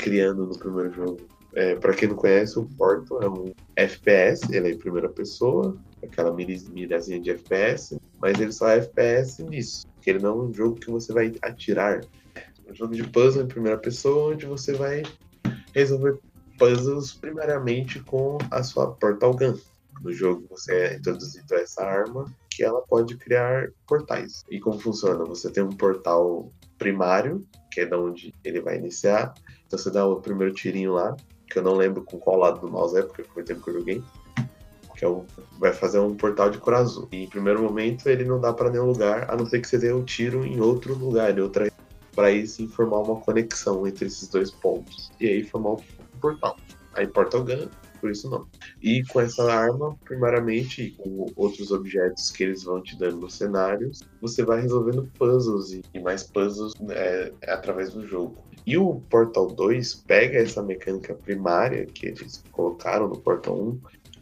criando 0.01 0.47
no 0.47 0.57
primeiro 0.57 0.91
jogo. 0.91 1.21
É, 1.53 1.75
para 1.75 1.93
quem 1.93 2.09
não 2.09 2.15
conhece, 2.15 2.57
o 2.57 2.65
Portal 2.65 3.21
é 3.21 3.29
um 3.29 3.51
FPS, 3.75 4.53
ele 4.53 4.69
é 4.69 4.71
em 4.71 4.77
primeira 4.77 5.09
pessoa, 5.09 5.77
aquela 6.01 6.33
mirazinha 6.33 7.19
de 7.19 7.29
FPS, 7.29 7.99
mas 8.19 8.39
ele 8.39 8.51
só 8.51 8.69
é 8.69 8.77
FPS 8.77 9.43
nisso, 9.43 9.85
que 10.01 10.09
ele 10.09 10.19
não 10.19 10.29
é 10.29 10.43
um 10.43 10.53
jogo 10.53 10.75
que 10.75 10.89
você 10.89 11.11
vai 11.11 11.33
atirar, 11.41 12.01
um 12.69 12.73
jogo 12.73 12.95
de 12.95 13.03
puzzle 13.03 13.43
em 13.43 13.47
primeira 13.47 13.77
pessoa, 13.77 14.33
onde 14.33 14.45
você 14.45 14.73
vai 14.73 15.03
resolver 15.73 16.17
puzzles 16.57 17.13
primariamente 17.13 17.99
com 17.99 18.37
a 18.49 18.63
sua 18.63 18.91
Portal 18.91 19.35
Gun. 19.35 19.57
No 20.01 20.13
jogo 20.13 20.45
você 20.49 20.73
é 20.73 20.95
introduzido 20.95 21.53
a 21.53 21.59
essa 21.59 21.83
arma 21.83 22.33
que 22.49 22.63
ela 22.63 22.81
pode 22.81 23.17
criar 23.17 23.69
portais. 23.87 24.43
E 24.49 24.59
como 24.59 24.79
funciona? 24.79 25.25
Você 25.25 25.49
tem 25.49 25.63
um 25.63 25.69
portal 25.69 26.49
primário, 26.77 27.45
que 27.71 27.81
é 27.81 27.85
da 27.85 27.97
onde 27.97 28.33
ele 28.43 28.61
vai 28.61 28.77
iniciar. 28.77 29.33
Então 29.71 29.79
você 29.79 29.89
dá 29.89 30.05
o 30.05 30.17
primeiro 30.17 30.53
tirinho 30.53 30.91
lá, 30.91 31.15
que 31.49 31.57
eu 31.57 31.63
não 31.63 31.75
lembro 31.75 32.03
com 32.03 32.19
qual 32.19 32.35
lado 32.35 32.59
do 32.59 32.69
mouse 32.69 32.97
é, 32.97 33.01
porque 33.01 33.23
foi 33.23 33.41
tempo 33.41 33.63
que 33.63 33.69
eu 33.69 33.75
joguei. 33.75 34.03
Que 34.97 35.05
é 35.05 35.07
o, 35.07 35.25
vai 35.57 35.71
fazer 35.71 35.99
um 35.99 36.13
portal 36.13 36.49
de 36.49 36.57
cor 36.57 36.73
azul. 36.73 37.07
E 37.09 37.23
em 37.23 37.29
primeiro 37.29 37.63
momento 37.63 38.09
ele 38.09 38.25
não 38.25 38.37
dá 38.37 38.51
para 38.51 38.69
nenhum 38.69 38.87
lugar, 38.87 39.31
a 39.31 39.35
não 39.37 39.45
ser 39.45 39.61
que 39.61 39.69
você 39.69 39.77
dê 39.77 39.93
um 39.93 40.03
tiro 40.03 40.45
em 40.45 40.59
outro 40.59 40.93
lugar, 40.93 41.37
em 41.37 41.41
outra 41.41 41.71
para 42.13 42.27
aí 42.27 42.45
sim 42.45 42.67
formar 42.67 42.99
uma 42.99 43.21
conexão 43.21 43.87
entre 43.87 44.07
esses 44.07 44.27
dois 44.27 44.51
pontos. 44.51 45.09
E 45.21 45.27
aí 45.27 45.43
formar 45.45 45.71
um 45.71 45.77
portal. 46.19 46.57
Aí 46.93 47.07
Portal 47.07 47.45
Gun, 47.45 47.69
por 48.01 48.11
isso 48.11 48.29
não. 48.29 48.45
E 48.81 49.01
com 49.05 49.21
essa 49.21 49.49
arma, 49.49 49.95
primeiramente, 50.03 50.81
e 50.81 50.91
com 50.91 51.27
outros 51.37 51.71
objetos 51.71 52.29
que 52.29 52.43
eles 52.43 52.63
vão 52.63 52.81
te 52.81 52.97
dando 52.97 53.21
nos 53.21 53.35
cenários, 53.35 54.01
você 54.19 54.43
vai 54.43 54.61
resolvendo 54.61 55.09
puzzles 55.17 55.79
e 55.93 55.99
mais 56.01 56.23
puzzles 56.23 56.73
é, 56.89 57.31
através 57.47 57.93
do 57.93 58.05
jogo. 58.05 58.43
E 58.65 58.77
o 58.77 59.01
Portal 59.09 59.47
2 59.47 60.03
pega 60.07 60.39
essa 60.39 60.61
mecânica 60.61 61.15
primária 61.15 61.85
que 61.85 62.07
eles 62.07 62.43
colocaram 62.51 63.07
no 63.07 63.19
Portal 63.19 63.59
1 63.59 63.79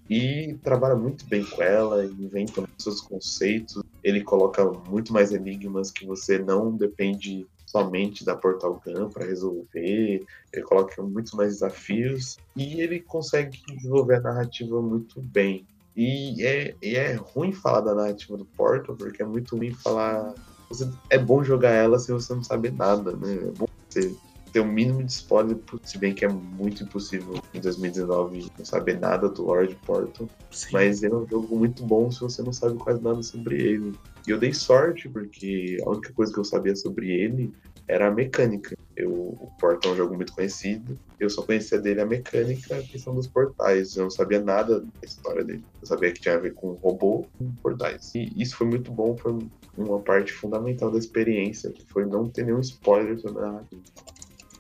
e 0.09 0.57
trabalha 0.63 0.95
muito 0.95 1.25
bem 1.27 1.45
com 1.45 1.61
ela, 1.61 2.05
inventa 2.05 2.63
seus 2.77 3.01
conceitos. 3.01 3.83
Ele 4.03 4.23
coloca 4.23 4.63
muito 4.89 5.13
mais 5.13 5.31
enigmas 5.31 5.91
que 5.91 6.05
você 6.05 6.39
não 6.39 6.75
depende 6.75 7.45
somente 7.67 8.25
da 8.25 8.35
Portal 8.35 8.81
Gun 8.83 9.09
para 9.09 9.27
resolver, 9.27 10.25
ele 10.51 10.63
coloca 10.63 11.03
muitos 11.03 11.33
mais 11.33 11.53
desafios 11.53 12.37
e 12.55 12.81
ele 12.81 12.99
consegue 12.99 13.59
desenvolver 13.67 14.15
a 14.15 14.21
narrativa 14.21 14.81
muito 14.81 15.21
bem. 15.21 15.67
E 15.95 16.43
é, 16.43 16.75
e 16.81 16.95
é 16.95 17.13
ruim 17.13 17.51
falar 17.51 17.81
da 17.81 17.93
narrativa 17.93 18.37
do 18.37 18.45
Portal, 18.45 18.95
porque 18.95 19.21
é 19.21 19.25
muito 19.25 19.55
ruim 19.55 19.71
falar. 19.71 20.33
Você, 20.69 20.89
é 21.09 21.17
bom 21.17 21.43
jogar 21.43 21.71
ela 21.71 21.99
se 21.99 22.11
você 22.11 22.33
não 22.33 22.43
sabe 22.43 22.71
nada, 22.71 23.11
né? 23.15 23.35
É 23.35 23.51
bom 23.51 23.67
você 23.89 24.15
ter 24.51 24.59
o 24.59 24.63
um 24.63 24.71
mínimo 24.71 25.03
de 25.03 25.11
spoiler, 25.11 25.57
se 25.83 25.97
bem 25.97 26.13
que 26.13 26.25
é 26.25 26.27
muito 26.27 26.83
impossível 26.83 27.41
em 27.53 27.59
2019 27.59 28.51
não 28.57 28.65
saber 28.65 28.99
nada 28.99 29.29
do 29.29 29.43
Lord 29.43 29.75
Portal. 29.85 30.27
Sim. 30.51 30.69
Mas 30.71 31.03
é 31.03 31.09
um 31.09 31.27
jogo 31.27 31.55
muito 31.55 31.83
bom 31.85 32.11
se 32.11 32.21
você 32.21 32.41
não 32.41 32.53
sabe 32.53 32.77
quase 32.77 33.01
nada 33.01 33.21
sobre 33.23 33.61
ele. 33.61 33.93
E 34.27 34.31
eu 34.31 34.39
dei 34.39 34.53
sorte, 34.53 35.07
porque 35.09 35.77
a 35.85 35.89
única 35.89 36.13
coisa 36.13 36.33
que 36.33 36.39
eu 36.39 36.43
sabia 36.43 36.75
sobre 36.75 37.09
ele 37.11 37.53
era 37.87 38.07
a 38.07 38.11
mecânica. 38.11 38.77
Eu, 38.95 39.11
o 39.11 39.49
Portal 39.59 39.91
é 39.91 39.93
um 39.95 39.97
jogo 39.97 40.15
muito 40.15 40.33
conhecido, 40.33 40.99
eu 41.19 41.29
só 41.29 41.41
conhecia 41.41 41.79
dele 41.79 42.01
a 42.01 42.05
mecânica, 42.05 42.77
a 42.77 42.83
questão 42.83 43.15
dos 43.15 43.27
portais. 43.27 43.95
Eu 43.95 44.03
não 44.03 44.09
sabia 44.11 44.39
nada 44.39 44.81
da 44.81 44.87
história 45.03 45.43
dele. 45.43 45.63
Eu 45.81 45.87
sabia 45.87 46.11
que 46.11 46.21
tinha 46.21 46.35
a 46.35 46.39
ver 46.39 46.53
com 46.53 46.73
robô 46.73 47.25
e 47.41 47.45
portais. 47.61 48.13
E 48.13 48.31
isso 48.35 48.55
foi 48.57 48.67
muito 48.67 48.91
bom, 48.91 49.17
foi 49.17 49.39
uma 49.77 49.99
parte 49.99 50.31
fundamental 50.33 50.91
da 50.91 50.99
experiência, 50.99 51.71
que 51.71 51.83
foi 51.85 52.05
não 52.05 52.29
ter 52.29 52.45
nenhum 52.45 52.59
spoiler 52.59 53.17
sobre 53.19 53.39
a 53.43 53.47
narrativa. 53.47 53.81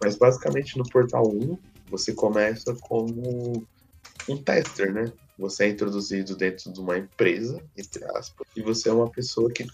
Mas 0.01 0.15
basicamente 0.15 0.77
no 0.77 0.87
Portal 0.87 1.27
1, 1.27 1.57
você 1.89 2.13
começa 2.13 2.75
como 2.75 3.65
um 4.27 4.37
tester, 4.37 4.93
né? 4.93 5.11
você 5.39 5.63
é 5.63 5.69
introduzido 5.69 6.35
dentro 6.35 6.71
de 6.71 6.79
uma 6.79 6.97
empresa, 6.97 7.61
entre 7.77 8.03
aspas, 8.15 8.45
e 8.55 8.61
você 8.61 8.89
é 8.89 8.93
uma 8.93 9.09
pessoa 9.09 9.49
que 9.49 9.65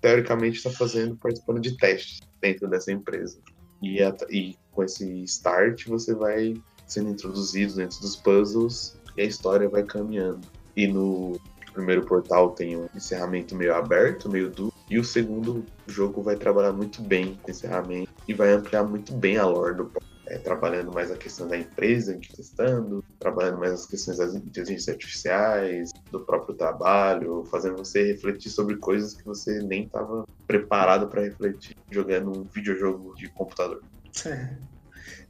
teoricamente 0.00 0.58
está 0.58 0.70
fazendo, 0.70 1.16
participando 1.16 1.60
de 1.60 1.76
testes 1.78 2.20
dentro 2.40 2.68
dessa 2.68 2.92
empresa. 2.92 3.38
E, 3.82 3.98
e 4.30 4.56
com 4.70 4.84
esse 4.84 5.24
start 5.24 5.86
você 5.86 6.14
vai 6.14 6.54
sendo 6.86 7.10
introduzido 7.10 7.74
dentro 7.74 7.98
dos 8.00 8.14
puzzles 8.14 8.98
e 9.16 9.22
a 9.22 9.24
história 9.24 9.68
vai 9.68 9.82
caminhando. 9.82 10.46
E 10.76 10.86
no 10.86 11.40
primeiro 11.72 12.04
portal 12.04 12.50
tem 12.50 12.76
um 12.76 12.86
encerramento 12.94 13.56
meio 13.56 13.74
aberto, 13.74 14.30
meio 14.30 14.50
duro, 14.50 14.72
e 14.90 14.98
o 14.98 15.04
segundo 15.04 15.64
jogo 15.86 16.22
vai 16.22 16.36
trabalhar 16.36 16.72
muito 16.72 17.02
bem 17.02 17.38
com 17.42 17.50
encerramento 17.50 18.13
e 18.26 18.34
vai 18.34 18.52
ampliar 18.52 18.84
muito 18.84 19.12
bem 19.14 19.36
a 19.36 19.46
lore 19.46 19.76
do 19.76 19.92
é, 20.26 20.38
trabalhando 20.38 20.92
mais 20.92 21.10
a 21.10 21.16
questão 21.16 21.46
da 21.46 21.56
empresa 21.56 22.16
que 22.16 22.34
testando, 22.34 23.04
trabalhando 23.18 23.58
mais 23.58 23.72
as 23.72 23.86
questões 23.86 24.18
das 24.18 24.34
inteligências 24.34 24.88
artificiais, 24.88 25.90
do 26.10 26.20
próprio 26.20 26.54
trabalho, 26.54 27.44
fazendo 27.50 27.76
você 27.76 28.12
refletir 28.12 28.50
sobre 28.50 28.76
coisas 28.76 29.14
que 29.14 29.24
você 29.24 29.60
nem 29.62 29.84
estava 29.84 30.26
preparado 30.46 31.08
para 31.08 31.22
refletir 31.22 31.76
jogando 31.90 32.40
um 32.40 32.44
videojogo 32.44 33.14
de 33.16 33.28
computador. 33.28 33.82
É. 34.26 34.56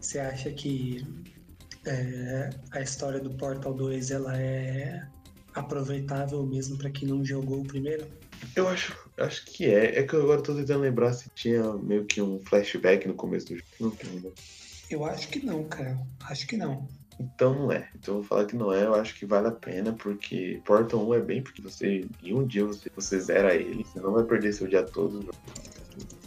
Você 0.01 0.21
acha 0.21 0.51
que 0.53 1.05
é, 1.87 2.51
a 2.71 2.81
história 2.81 3.19
do 3.19 3.31
Portal 3.31 3.75
2 3.75 4.11
ela 4.11 4.37
é 4.37 5.05
aproveitável 5.55 6.45
mesmo 6.45 6.77
para 6.79 6.91
quem 6.91 7.09
não 7.09 7.25
jogou 7.25 7.61
o 7.61 7.67
primeiro? 7.67 8.07
Eu 8.55 8.69
acho, 8.69 8.97
acho 9.19 9.45
que 9.47 9.67
é. 9.67 9.99
É 9.99 10.03
que 10.03 10.15
eu 10.15 10.23
agora 10.23 10.43
tô 10.43 10.55
tentando 10.55 10.81
lembrar 10.81 11.13
se 11.13 11.29
tinha 11.31 11.73
meio 11.75 12.05
que 12.05 12.23
um 12.23 12.41
flashback 12.41 13.07
no 13.07 13.15
começo 13.15 13.47
do 13.47 13.57
jogo. 13.57 13.69
Não 13.81 13.91
tem, 13.91 14.11
né? 14.21 14.31
Eu 14.91 15.05
acho 15.05 15.29
que 15.29 15.45
não, 15.45 15.65
cara. 15.65 15.99
Acho 16.29 16.47
que 16.47 16.57
não. 16.57 16.89
Então 17.19 17.55
não 17.55 17.73
é. 17.73 17.89
Então 17.95 18.15
eu 18.15 18.21
vou 18.21 18.29
falar 18.29 18.45
que 18.47 18.57
não 18.57 18.73
é, 18.73 18.85
eu 18.85 18.95
acho 18.95 19.15
que 19.15 19.27
vale 19.27 19.49
a 19.49 19.53
pena, 19.53 19.93
porque 19.93 20.61
Portal 20.65 21.09
1 21.09 21.15
é 21.15 21.21
bem 21.21 21.43
porque 21.43 21.63
você. 21.63 22.05
Em 22.23 22.35
um 22.35 22.47
dia 22.47 22.65
você, 22.65 22.91
você 22.95 23.21
zera 23.21 23.55
ele, 23.55 23.85
você 23.85 24.01
não 24.01 24.13
vai 24.13 24.25
perder 24.25 24.53
seu 24.53 24.67
dia 24.69 24.83
todo. 24.83 25.31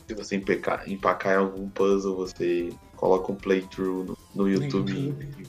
Se 0.08 0.14
você 0.14 0.38
empacar, 0.38 0.90
empacar 0.90 1.34
em 1.34 1.38
algum 1.38 1.70
puzzle, 1.70 2.16
você 2.16 2.70
coloca 2.96 3.32
um 3.32 3.36
playthrough 3.36 4.06
no, 4.06 4.18
no 4.34 4.50
YouTube, 4.50 4.94
YouTube 4.94 5.48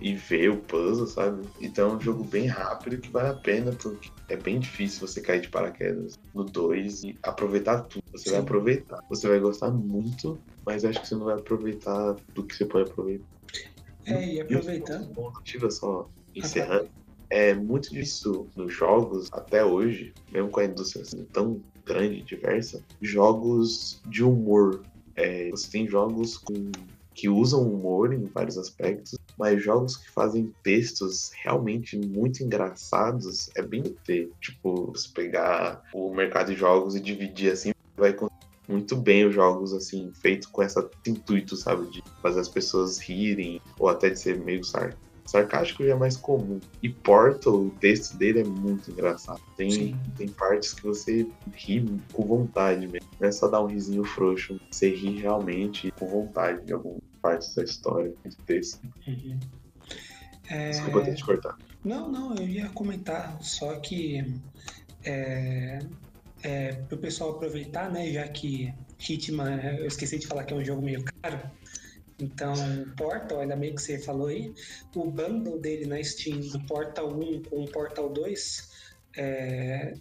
e 0.00 0.14
ver 0.14 0.50
o 0.50 0.58
puzzle, 0.58 1.06
sabe? 1.06 1.48
Então 1.60 1.90
é 1.90 1.96
um 1.96 2.00
jogo 2.00 2.24
bem 2.24 2.46
rápido 2.46 2.98
que 2.98 3.10
vale 3.10 3.28
a 3.28 3.34
pena, 3.34 3.72
porque 3.72 4.10
é 4.28 4.36
bem 4.36 4.58
difícil 4.58 5.06
você 5.06 5.20
cair 5.20 5.40
de 5.40 5.48
paraquedas 5.48 6.14
no 6.34 6.44
2 6.44 7.04
e 7.04 7.18
aproveitar 7.22 7.82
tudo. 7.82 8.02
Você 8.12 8.24
Sim. 8.24 8.30
vai 8.32 8.40
aproveitar. 8.40 9.00
Você 9.08 9.28
vai 9.28 9.38
gostar 9.38 9.70
muito, 9.70 10.38
mas 10.64 10.84
acho 10.84 11.00
que 11.00 11.08
você 11.08 11.14
não 11.14 11.24
vai 11.24 11.34
aproveitar 11.34 12.16
do 12.34 12.44
que 12.44 12.54
você 12.54 12.64
pode 12.64 12.90
aproveitar. 12.90 13.24
É, 14.06 14.34
e 14.34 14.40
aproveitando. 14.40 15.10
E 15.10 15.70
só 15.70 16.08
encerrando. 16.34 16.88
É 17.30 17.52
muito 17.52 17.90
disso 17.90 18.48
nos 18.56 18.72
jogos, 18.72 19.28
até 19.32 19.62
hoje, 19.62 20.14
mesmo 20.32 20.50
com 20.50 20.60
a 20.60 20.64
indústria 20.64 21.04
sendo 21.04 21.26
tão 21.26 21.60
grande 21.84 22.20
e 22.20 22.22
diversa, 22.22 22.82
jogos 23.02 24.00
de 24.06 24.24
humor. 24.24 24.82
É, 25.14 25.50
você 25.50 25.70
tem 25.70 25.86
jogos 25.86 26.38
com 26.38 26.70
que 27.14 27.28
usam 27.28 27.62
humor 27.62 28.14
em 28.14 28.24
vários 28.26 28.56
aspectos, 28.56 29.18
mas 29.38 29.62
jogos 29.62 29.96
que 29.96 30.10
fazem 30.10 30.52
textos 30.62 31.30
realmente 31.42 31.96
muito 31.96 32.42
engraçados 32.42 33.50
é 33.54 33.62
bem 33.62 33.82
ter. 34.04 34.30
Tipo, 34.40 34.92
se 34.96 35.12
pegar 35.12 35.82
o 35.92 36.12
mercado 36.12 36.52
de 36.52 36.58
jogos 36.58 36.96
e 36.96 37.00
dividir 37.00 37.52
assim, 37.52 37.72
vai 37.96 38.14
muito 38.68 38.96
bem 38.96 39.24
os 39.24 39.34
jogos 39.34 39.72
assim, 39.72 40.10
feitos 40.12 40.46
com 40.48 40.62
esse 40.62 40.78
intuito, 41.06 41.56
sabe, 41.56 41.86
de 41.90 42.02
fazer 42.20 42.40
as 42.40 42.48
pessoas 42.48 42.98
rirem 42.98 43.62
ou 43.78 43.88
até 43.88 44.10
de 44.10 44.18
ser 44.18 44.38
meio 44.38 44.62
sarcástico 44.64 45.08
sarcástico 45.28 45.84
já 45.84 45.92
é 45.92 45.94
mais 45.94 46.16
comum. 46.16 46.58
E 46.82 46.88
Portal, 46.88 47.54
o 47.54 47.70
texto 47.70 48.16
dele 48.16 48.40
é 48.40 48.44
muito 48.44 48.90
engraçado. 48.90 49.40
Tem, 49.56 49.94
tem 50.16 50.28
partes 50.28 50.72
que 50.72 50.82
você 50.82 51.26
ri 51.52 51.84
com 52.12 52.26
vontade 52.26 52.86
mesmo. 52.88 53.08
Não 53.20 53.28
é 53.28 53.32
só 53.32 53.46
dar 53.46 53.62
um 53.62 53.66
risinho 53.66 54.04
frouxo. 54.04 54.58
Você 54.70 54.88
ri 54.88 55.20
realmente 55.20 55.92
com 55.98 56.06
vontade 56.06 56.64
de 56.64 56.72
algumas 56.72 57.07
partes 57.20 57.54
da 57.54 57.64
história, 57.64 58.12
do 58.24 58.36
texto. 58.44 58.82
Uhum. 59.06 59.38
É... 60.48 60.70
Desculpa 60.70 61.02
ter 61.02 61.14
te 61.14 61.24
cortar. 61.24 61.58
Não, 61.84 62.10
não, 62.10 62.34
eu 62.36 62.48
ia 62.48 62.68
comentar, 62.70 63.40
só 63.42 63.78
que 63.80 64.24
é, 65.04 65.78
é, 66.42 66.72
para 66.72 66.94
o 66.94 66.98
pessoal 66.98 67.30
aproveitar, 67.30 67.90
né, 67.90 68.10
já 68.10 68.26
que 68.28 68.74
Hitman, 68.98 69.60
eu 69.78 69.86
esqueci 69.86 70.18
de 70.18 70.26
falar 70.26 70.44
que 70.44 70.52
é 70.52 70.56
um 70.56 70.64
jogo 70.64 70.82
meio 70.82 71.04
caro, 71.04 71.40
então, 72.20 72.52
Portal, 72.96 73.40
ainda 73.40 73.54
bem 73.54 73.74
que 73.74 73.80
você 73.80 73.98
falou 73.98 74.26
aí, 74.26 74.52
o 74.94 75.08
bundle 75.08 75.60
dele 75.60 75.86
na 75.86 76.02
Steam 76.02 76.40
do 76.40 76.60
Portal 76.66 77.16
1 77.16 77.42
com 77.44 77.62
o 77.62 77.70
Portal 77.70 78.08
2, 78.08 78.68
é, 79.16 79.94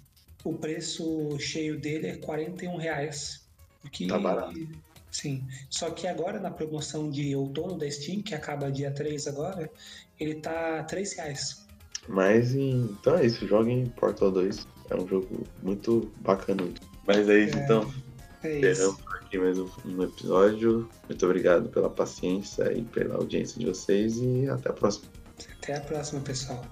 o 0.43 0.53
preço 0.53 1.37
cheio 1.39 1.79
dele 1.79 2.07
é 2.07 2.17
41 2.17 2.75
reais. 2.77 3.47
Que, 3.91 4.07
tá 4.07 4.17
barato. 4.17 4.59
Sim. 5.17 5.43
Só 5.67 5.89
que 5.89 6.05
agora 6.05 6.39
na 6.39 6.51
promoção 6.51 7.09
de 7.09 7.35
outono 7.35 7.75
da 7.75 7.89
Steam, 7.89 8.21
que 8.21 8.35
acaba 8.35 8.71
dia 8.71 8.91
3 8.91 9.27
agora, 9.27 9.67
ele 10.19 10.35
tá 10.35 10.83
3 10.83 11.13
reais. 11.13 11.65
Mas 12.07 12.53
então 12.53 13.17
é 13.17 13.25
isso, 13.25 13.47
joguem 13.47 13.87
Portal 13.87 14.29
2. 14.29 14.67
É 14.91 14.95
um 14.95 15.07
jogo 15.07 15.43
muito 15.63 16.11
bacana. 16.21 16.69
Mas 17.07 17.27
é 17.27 17.39
isso 17.39 17.57
é, 17.57 17.63
então. 17.63 17.93
É 18.43 18.71
isso 18.71 18.99
aqui 19.15 19.39
mais 19.39 19.57
um, 19.57 19.67
um 19.85 20.03
episódio. 20.03 20.87
Muito 21.09 21.25
obrigado 21.25 21.67
pela 21.69 21.89
paciência 21.89 22.71
e 22.71 22.83
pela 22.83 23.15
audiência 23.15 23.59
de 23.59 23.65
vocês 23.65 24.17
e 24.17 24.47
até 24.47 24.69
a 24.69 24.73
próxima. 24.73 25.07
Até 25.59 25.77
a 25.77 25.81
próxima, 25.81 26.21
pessoal. 26.21 26.63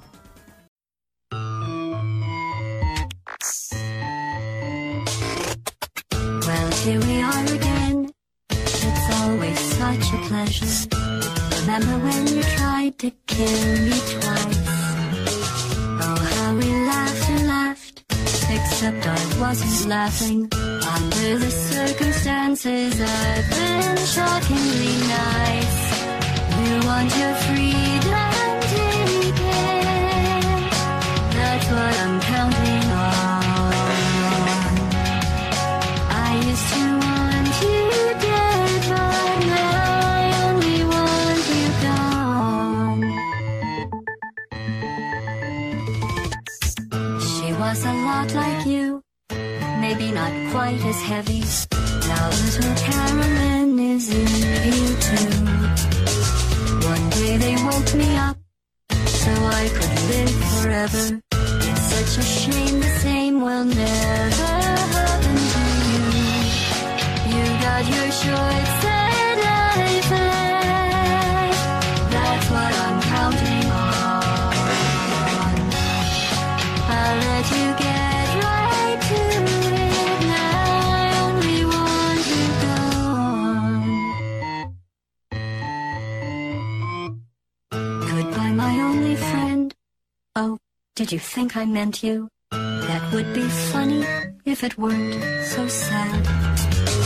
Did 91.05 91.11
you 91.11 91.19
think 91.19 91.55
I 91.55 91.65
meant 91.65 92.01
you? 92.01 92.29
That 92.51 93.13
would 93.13 93.31
be 93.36 93.47
funny 93.71 94.03
if 94.43 94.63
it 94.63 94.75
weren't 94.75 95.21
so 95.43 95.67
sad. 95.67 97.04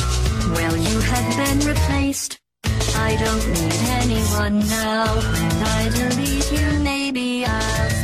Well, 0.56 0.76
you 0.78 1.00
have 1.00 1.38
been 1.38 1.60
replaced. 1.68 2.40
I 2.96 3.16
don't 3.24 3.48
need 3.54 3.80
anyone 4.02 4.60
now. 4.68 5.16
When 5.16 5.52
I 5.64 5.90
delete 5.90 6.52
you, 6.52 6.80
maybe 6.80 7.46
I'll 7.46 7.99